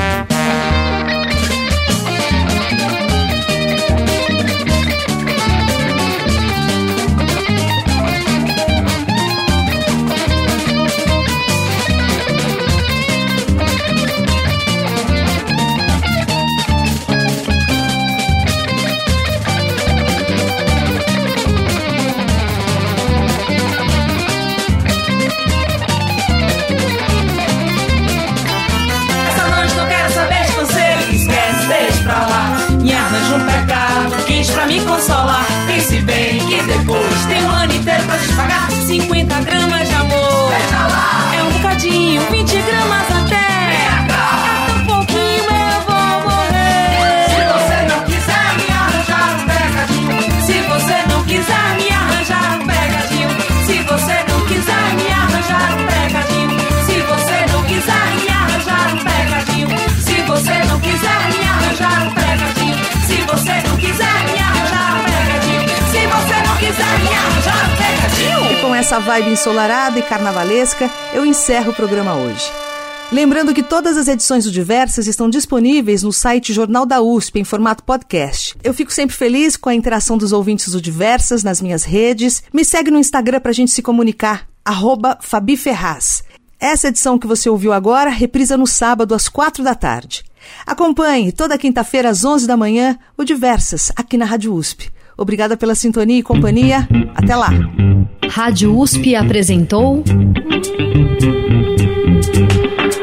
Vibe 69.21 69.33
ensolarada 69.33 69.99
e 69.99 70.03
carnavalesca, 70.03 70.91
eu 71.13 71.27
encerro 71.27 71.73
o 71.73 71.75
programa 71.75 72.15
hoje. 72.15 72.51
Lembrando 73.13 73.53
que 73.53 73.63
todas 73.63 73.97
as 73.99 74.09
edições 74.09 74.45
do 74.45 74.51
Diversas 74.51 75.07
estão 75.07 75.29
disponíveis 75.29 76.03
no 76.03 76.13
site 76.13 76.55
Jornal 76.55 76.87
da 76.87 77.03
USP 77.03 77.41
em 77.41 77.45
formato 77.45 77.85
podcast. 77.85 78.57
Eu 78.65 78.73
fico 78.73 78.93
sempre 78.93 79.15
feliz 79.15 79.57
com 79.57 79.69
a 79.69 79.75
interação 79.75 80.17
dos 80.17 80.33
ouvintes 80.33 80.73
do 80.73 80.81
Diversas 80.81 81.43
nas 81.43 81.61
minhas 81.61 81.85
redes. 81.85 82.43
Me 82.53 82.65
segue 82.65 82.91
no 82.91 82.99
Instagram 82.99 83.41
pra 83.41 83.53
gente 83.53 83.73
se 83.73 83.83
comunicar, 83.83 84.47
arroba 84.65 85.19
Fabi 85.21 85.57
Ferraz. 85.57 86.23
Essa 86.59 86.89
edição 86.89 87.19
que 87.19 87.27
você 87.27 87.51
ouviu 87.51 87.73
agora 87.73 88.09
reprisa 88.09 88.57
no 88.57 88.67
sábado 88.67 89.15
às 89.15 89.29
quatro 89.29 89.63
da 89.63 89.75
tarde. 89.75 90.25
Acompanhe 90.65 91.33
toda 91.33 91.59
quinta-feira 91.59 92.09
às 92.09 92.25
onze 92.25 92.47
da 92.47 92.57
manhã 92.57 92.99
o 93.19 93.25
Diversas 93.25 93.93
aqui 93.97 94.17
na 94.17 94.25
Rádio 94.25 94.55
USP. 94.55 94.91
Obrigada 95.19 95.57
pela 95.57 95.75
sintonia 95.75 96.21
e 96.21 96.23
companhia. 96.23 96.89
Até 97.15 97.37
lá. 97.37 97.51
Rádio 98.31 98.79
USP 98.79 99.17
apresentou 99.17 100.05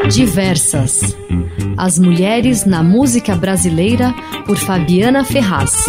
Diversas. 0.10 1.18
As 1.76 2.00
mulheres 2.00 2.66
na 2.66 2.82
música 2.82 3.36
brasileira 3.36 4.16
por 4.46 4.56
Fabiana 4.56 5.26
Ferraz. 5.26 5.86